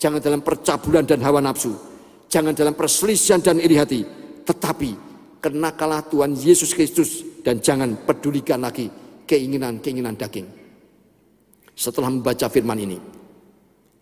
Jangan 0.02 0.18
dalam 0.18 0.41
percabulan 0.41 1.06
dan 1.06 1.22
hawa 1.22 1.38
nafsu. 1.38 1.78
Jangan 2.26 2.58
dalam 2.58 2.74
perselisihan 2.74 3.38
dan 3.38 3.62
iri 3.62 3.78
hati. 3.78 4.02
Tetapi 4.41 4.89
kenakalah 5.38 6.02
Tuhan 6.10 6.34
Yesus 6.34 6.74
Kristus 6.74 7.22
dan 7.45 7.62
jangan 7.62 7.93
pedulikan 8.10 8.58
lagi 8.58 8.89
keinginan-keinginan 9.30 10.18
daging. 10.18 10.50
Setelah 11.80 12.11
membaca 12.11 12.51
firman 12.51 12.75
ini, 12.75 12.99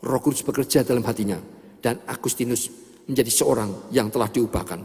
Roh 0.01 0.17
Kudus 0.17 0.41
bekerja 0.41 0.81
dalam 0.81 1.05
hatinya 1.05 1.37
dan 1.77 2.01
Agustinus 2.09 2.73
menjadi 3.05 3.29
seorang 3.29 3.93
yang 3.93 4.09
telah 4.09 4.33
diubahkan. 4.33 4.81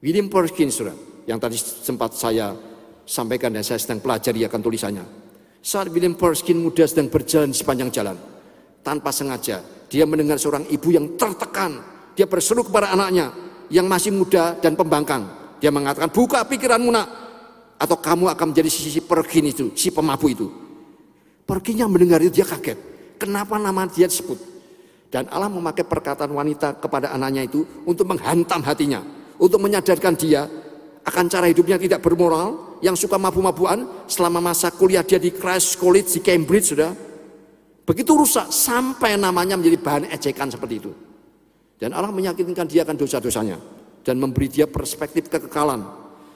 William 0.00 0.32
Perkins, 0.32 0.80
yang 1.28 1.36
tadi 1.36 1.60
sempat 1.60 2.16
saya 2.16 2.56
sampaikan 3.04 3.52
dan 3.52 3.60
saya 3.60 3.76
sedang 3.76 4.00
pelajari 4.00 4.48
akan 4.48 4.60
tulisannya. 4.64 5.04
Saat 5.60 5.92
William 5.92 6.16
Perkins 6.16 6.56
muda 6.56 6.88
sedang 6.88 7.12
berjalan 7.12 7.52
di 7.52 7.56
sepanjang 7.60 7.92
jalan, 7.92 8.16
tanpa 8.80 9.12
sengaja 9.12 9.60
dia 9.92 10.08
mendengar 10.08 10.40
seorang 10.40 10.64
ibu 10.72 10.88
yang 10.88 11.20
tertekan. 11.20 11.84
Dia 12.16 12.24
berseru 12.24 12.64
kepada 12.64 12.96
anaknya 12.96 13.28
yang 13.68 13.84
masih 13.84 14.08
muda 14.08 14.56
dan 14.56 14.72
pembangkang. 14.72 15.28
Dia 15.60 15.68
mengatakan, 15.68 16.08
buka 16.08 16.48
pikiranmu 16.48 16.88
nak. 16.88 17.08
Atau 17.76 18.00
kamu 18.00 18.32
akan 18.32 18.56
menjadi 18.56 18.72
sisi 18.72 19.04
pergin 19.04 19.52
itu, 19.52 19.76
si 19.76 19.92
pemabu 19.92 20.32
itu. 20.32 20.65
Perginya 21.46 21.86
mendengar 21.86 22.18
itu 22.20 22.42
dia 22.42 22.46
kaget. 22.46 22.74
Kenapa 23.22 23.56
nama 23.56 23.86
dia 23.86 24.10
disebut? 24.10 24.36
Dan 25.08 25.30
Allah 25.30 25.46
memakai 25.46 25.86
perkataan 25.86 26.28
wanita 26.34 26.82
kepada 26.82 27.14
anaknya 27.14 27.46
itu 27.46 27.62
untuk 27.86 28.10
menghantam 28.10 28.60
hatinya. 28.66 29.00
Untuk 29.38 29.62
menyadarkan 29.62 30.18
dia 30.18 30.50
akan 31.06 31.24
cara 31.30 31.46
hidupnya 31.46 31.78
tidak 31.78 32.02
bermoral, 32.02 32.76
yang 32.82 32.98
suka 32.98 33.16
mabu-mabuan 33.16 33.86
selama 34.10 34.52
masa 34.52 34.74
kuliah 34.74 35.06
dia 35.06 35.16
di 35.22 35.30
Christ 35.32 35.78
College 35.78 36.18
di 36.18 36.20
Cambridge 36.20 36.74
sudah. 36.74 36.92
Begitu 37.86 38.10
rusak 38.18 38.50
sampai 38.50 39.14
namanya 39.14 39.54
menjadi 39.54 39.78
bahan 39.78 40.04
ejekan 40.10 40.50
seperti 40.50 40.74
itu. 40.82 40.90
Dan 41.78 41.94
Allah 41.94 42.10
meyakinkan 42.10 42.66
dia 42.66 42.82
akan 42.82 42.98
dosa-dosanya 42.98 43.62
dan 44.02 44.18
memberi 44.18 44.50
dia 44.50 44.66
perspektif 44.66 45.30
kekekalan 45.30 45.86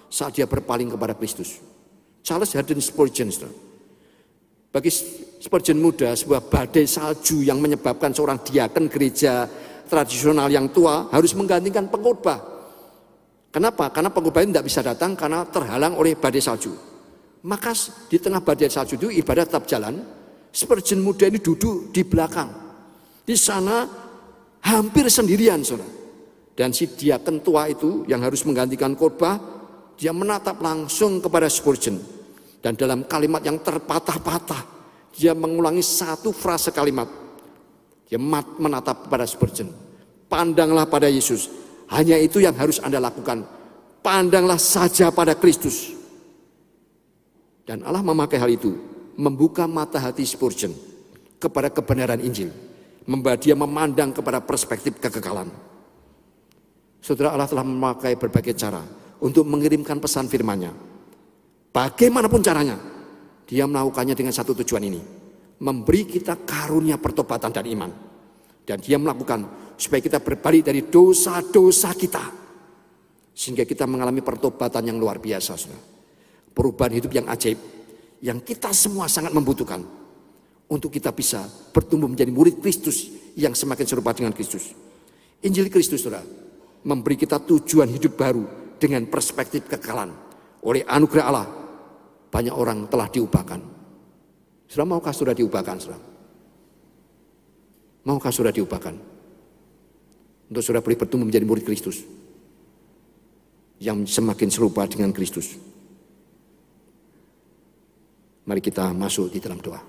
saat 0.06 0.38
dia 0.38 0.46
berpaling 0.46 0.94
kepada 0.94 1.18
Kristus. 1.18 1.58
Charles 2.22 2.54
Haddon 2.54 2.78
Spurgeon, 2.78 3.32
bagi 4.70 4.90
Spurgeon 5.40 5.82
muda, 5.82 6.14
sebuah 6.14 6.46
badai 6.46 6.86
salju 6.86 7.42
yang 7.42 7.58
menyebabkan 7.58 8.14
seorang 8.14 8.38
diaken 8.38 8.86
gereja 8.86 9.48
tradisional 9.90 10.46
yang 10.46 10.70
tua 10.70 11.10
harus 11.10 11.34
menggantikan 11.34 11.90
pengkhotbah. 11.90 12.38
Kenapa? 13.50 13.90
Karena 13.90 14.14
pengkhotbah 14.14 14.46
tidak 14.46 14.66
bisa 14.70 14.80
datang 14.86 15.18
karena 15.18 15.42
terhalang 15.50 15.98
oleh 15.98 16.14
badai 16.14 16.38
salju. 16.38 16.70
Maka 17.42 17.74
di 18.06 18.22
tengah 18.22 18.38
badai 18.38 18.70
salju 18.70 18.94
itu 18.94 19.08
ibadah 19.10 19.42
tetap 19.42 19.66
jalan, 19.66 20.06
Spurgeon 20.54 21.02
muda 21.02 21.26
ini 21.26 21.42
duduk 21.42 21.90
di 21.90 22.06
belakang. 22.06 22.50
Di 23.26 23.34
sana 23.34 23.88
hampir 24.62 25.10
sendirian, 25.10 25.66
saudara. 25.66 25.98
Dan 26.54 26.76
si 26.76 26.84
dia 26.94 27.16
tua 27.18 27.66
itu 27.72 28.04
yang 28.06 28.20
harus 28.20 28.44
menggantikan 28.44 28.92
khotbah, 28.94 29.40
dia 29.96 30.12
menatap 30.12 30.60
langsung 30.62 31.18
kepada 31.18 31.48
Spurgeon. 31.48 32.19
Dan 32.60 32.76
dalam 32.76 33.08
kalimat 33.08 33.40
yang 33.40 33.56
terpatah-patah, 33.64 34.62
dia 35.16 35.32
mengulangi 35.32 35.80
satu 35.80 36.30
frase 36.30 36.70
kalimat. 36.70 37.08
Dia 38.04 38.20
menatap 38.20 39.08
kepada 39.08 39.24
Spurgeon. 39.24 39.72
Pandanglah 40.28 40.84
pada 40.86 41.08
Yesus. 41.08 41.48
Hanya 41.90 42.20
itu 42.20 42.38
yang 42.38 42.54
harus 42.54 42.78
Anda 42.78 43.00
lakukan. 43.00 43.42
Pandanglah 44.04 44.60
saja 44.60 45.08
pada 45.10 45.34
Kristus. 45.34 45.96
Dan 47.64 47.86
Allah 47.86 48.02
memakai 48.02 48.38
hal 48.38 48.50
itu 48.50 48.74
membuka 49.14 49.64
mata 49.70 50.02
hati 50.02 50.26
Spurgeon 50.26 50.74
kepada 51.40 51.70
kebenaran 51.72 52.20
Injil. 52.20 52.52
Membuat 53.08 53.42
dia 53.42 53.56
memandang 53.56 54.12
kepada 54.12 54.38
perspektif 54.44 55.00
kekekalan. 55.00 55.48
Saudara 57.00 57.32
Allah 57.32 57.48
telah 57.48 57.64
memakai 57.64 58.14
berbagai 58.14 58.52
cara 58.54 58.84
untuk 59.24 59.48
mengirimkan 59.48 59.96
pesan 59.96 60.28
firman-Nya. 60.28 60.89
Bagaimanapun 61.70 62.42
caranya, 62.42 62.76
dia 63.46 63.66
melakukannya 63.66 64.14
dengan 64.18 64.34
satu 64.34 64.54
tujuan 64.62 64.82
ini. 64.86 65.00
Memberi 65.60 66.08
kita 66.08 66.40
karunia 66.42 66.96
pertobatan 66.96 67.52
dan 67.52 67.66
iman. 67.68 67.90
Dan 68.64 68.78
dia 68.80 68.96
melakukan 68.98 69.74
supaya 69.76 70.00
kita 70.02 70.18
berbalik 70.18 70.66
dari 70.66 70.86
dosa-dosa 70.86 71.94
kita. 71.94 72.24
Sehingga 73.30 73.62
kita 73.64 73.86
mengalami 73.86 74.24
pertobatan 74.24 74.90
yang 74.90 74.98
luar 74.98 75.22
biasa. 75.22 75.52
Saudara. 75.54 75.82
Perubahan 76.50 76.92
hidup 76.98 77.12
yang 77.14 77.26
ajaib 77.30 77.58
yang 78.20 78.44
kita 78.44 78.72
semua 78.76 79.08
sangat 79.08 79.32
membutuhkan 79.32 79.80
untuk 80.70 80.92
kita 80.92 81.10
bisa 81.10 81.48
bertumbuh 81.72 82.06
menjadi 82.06 82.30
murid 82.30 82.60
Kristus 82.60 83.08
yang 83.34 83.56
semakin 83.56 83.86
serupa 83.88 84.12
dengan 84.12 84.36
Kristus. 84.36 84.76
Injil 85.40 85.72
Kristus 85.72 86.04
saudara 86.04 86.20
memberi 86.84 87.16
kita 87.16 87.40
tujuan 87.40 87.88
hidup 87.88 88.16
baru 88.16 88.44
dengan 88.76 89.08
perspektif 89.08 89.68
kekekalan. 89.68 90.29
Oleh 90.64 90.84
anugerah 90.84 91.24
Allah 91.24 91.48
banyak 92.30 92.54
orang 92.54 92.86
telah 92.86 93.08
diubahkan. 93.08 93.60
Saudara 94.70 94.86
maukah 94.86 95.10
sudah 95.10 95.34
diubahkan 95.34 95.76
saudara? 95.82 96.02
Maukah 98.06 98.32
sudah 98.32 98.52
diubahkan? 98.54 98.94
Untuk 100.50 100.62
saudara 100.62 100.84
boleh 100.84 100.98
bertumbuh 100.98 101.26
menjadi 101.26 101.46
murid 101.46 101.64
Kristus. 101.66 102.02
Yang 103.80 104.12
semakin 104.12 104.48
serupa 104.52 104.84
dengan 104.86 105.10
Kristus. 105.10 105.56
Mari 108.44 108.60
kita 108.60 108.90
masuk 108.92 109.30
di 109.30 109.38
dalam 109.38 109.62
doa. 109.62 109.80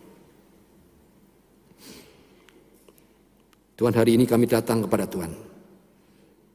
Tuhan 3.74 3.98
hari 3.98 4.14
ini 4.14 4.30
kami 4.30 4.46
datang 4.46 4.86
kepada 4.86 5.10
Tuhan. 5.10 5.34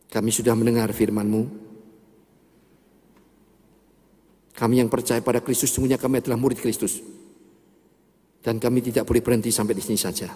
Kami 0.07 0.31
sudah 0.31 0.55
mendengar 0.55 0.87
firman-Mu. 0.95 1.66
Kami 4.57 4.81
yang 4.81 4.89
percaya 4.89 5.21
pada 5.21 5.45
Kristus, 5.45 5.69
sungguhnya 5.69 6.01
kami 6.01 6.25
adalah 6.25 6.41
murid 6.41 6.57
Kristus. 6.57 7.05
Dan 8.41 8.57
kami 8.57 8.81
tidak 8.81 9.05
boleh 9.05 9.21
berhenti 9.21 9.53
sampai 9.53 9.77
di 9.77 9.85
sini 9.85 10.01
saja. 10.01 10.33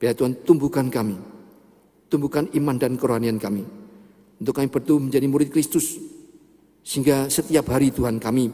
Biar 0.00 0.16
Tuhan 0.16 0.40
tumbuhkan 0.40 0.88
kami. 0.88 1.20
Tumbuhkan 2.08 2.48
iman 2.56 2.76
dan 2.80 2.96
kerohanian 2.96 3.36
kami. 3.36 3.60
Untuk 4.40 4.56
kami 4.56 4.72
bertumbuh 4.72 5.12
menjadi 5.12 5.26
murid 5.28 5.52
Kristus. 5.52 6.00
Sehingga 6.80 7.28
setiap 7.28 7.68
hari 7.68 7.92
Tuhan 7.92 8.16
kami 8.16 8.48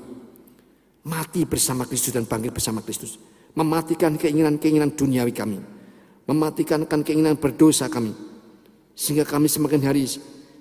mati 1.06 1.46
bersama 1.46 1.86
Kristus 1.86 2.10
dan 2.10 2.26
bangkit 2.26 2.50
bersama 2.50 2.82
Kristus. 2.82 3.22
Mematikan 3.54 4.18
keinginan-keinginan 4.18 4.98
duniawi 4.98 5.30
kami. 5.30 5.62
Mematikan 6.26 6.90
keinginan 6.90 7.38
berdosa 7.38 7.86
kami. 7.86 8.12
Sehingga 8.98 9.22
kami 9.22 9.46
semakin 9.46 9.80
hari 9.86 10.10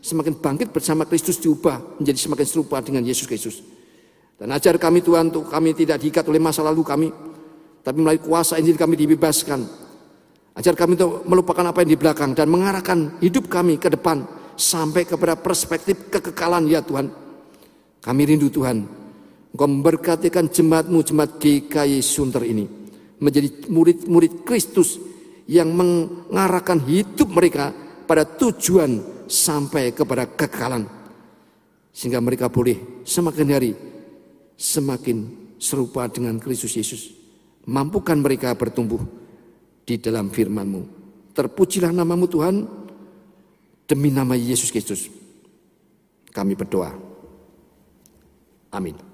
semakin 0.01 0.37
bangkit 0.37 0.69
bersama 0.71 1.03
Kristus 1.05 1.41
diubah 1.41 1.99
menjadi 2.01 2.19
semakin 2.19 2.45
serupa 2.47 2.81
dengan 2.81 3.03
Yesus 3.03 3.25
Kristus. 3.25 3.61
Dan 4.37 4.53
ajar 4.53 4.77
kami 4.77 5.01
Tuhan 5.01 5.33
untuk 5.33 5.49
kami 5.49 5.73
tidak 5.73 5.97
diikat 6.01 6.25
oleh 6.29 6.37
masa 6.37 6.61
lalu 6.61 6.85
kami. 6.85 7.09
Tapi 7.81 7.97
melalui 7.97 8.21
kuasa 8.21 8.61
Injil 8.61 8.77
kami 8.77 8.93
dibebaskan. 8.99 9.65
Ajar 10.57 10.73
kami 10.73 10.97
untuk 10.97 11.25
melupakan 11.25 11.65
apa 11.69 11.85
yang 11.85 11.91
di 11.93 11.99
belakang 11.99 12.33
dan 12.37 12.49
mengarahkan 12.49 13.21
hidup 13.21 13.49
kami 13.49 13.77
ke 13.77 13.93
depan 13.93 14.25
sampai 14.57 15.05
kepada 15.05 15.37
perspektif 15.37 16.09
kekekalan 16.09 16.65
ya 16.69 16.81
Tuhan. 16.81 17.09
Kami 18.01 18.21
rindu 18.25 18.49
Tuhan 18.49 19.07
Engkau 19.57 19.73
memberkatikan 19.73 20.53
jemaatmu, 20.53 21.01
jemaat 21.01 21.41
GKI 21.41 21.97
Sunter 22.05 22.45
ini. 22.45 22.69
Menjadi 23.17 23.65
murid-murid 23.73 24.45
Kristus 24.45 25.01
yang 25.49 25.73
mengarahkan 25.73 26.77
hidup 26.85 27.33
mereka 27.33 27.73
pada 28.05 28.21
tujuan 28.21 29.01
sampai 29.29 29.91
kepada 29.93 30.25
kekekalan. 30.25 30.87
Sehingga 31.93 32.23
mereka 32.23 32.47
boleh 32.49 33.03
semakin 33.03 33.47
hari 33.53 33.71
semakin 34.57 35.17
serupa 35.61 36.09
dengan 36.09 36.41
Kristus 36.41 36.73
Yesus. 36.73 37.13
Mampukan 37.69 38.17
mereka 38.17 38.57
bertumbuh 38.57 38.99
di 39.85 40.01
dalam 40.01 40.33
firman-Mu. 40.33 40.81
Terpujilah 41.37 41.93
namamu 41.93 42.25
Tuhan, 42.25 42.65
demi 43.85 44.09
nama 44.09 44.33
Yesus 44.33 44.73
Kristus. 44.73 45.07
Kami 46.33 46.57
berdoa. 46.57 46.91
Amin. 48.73 49.06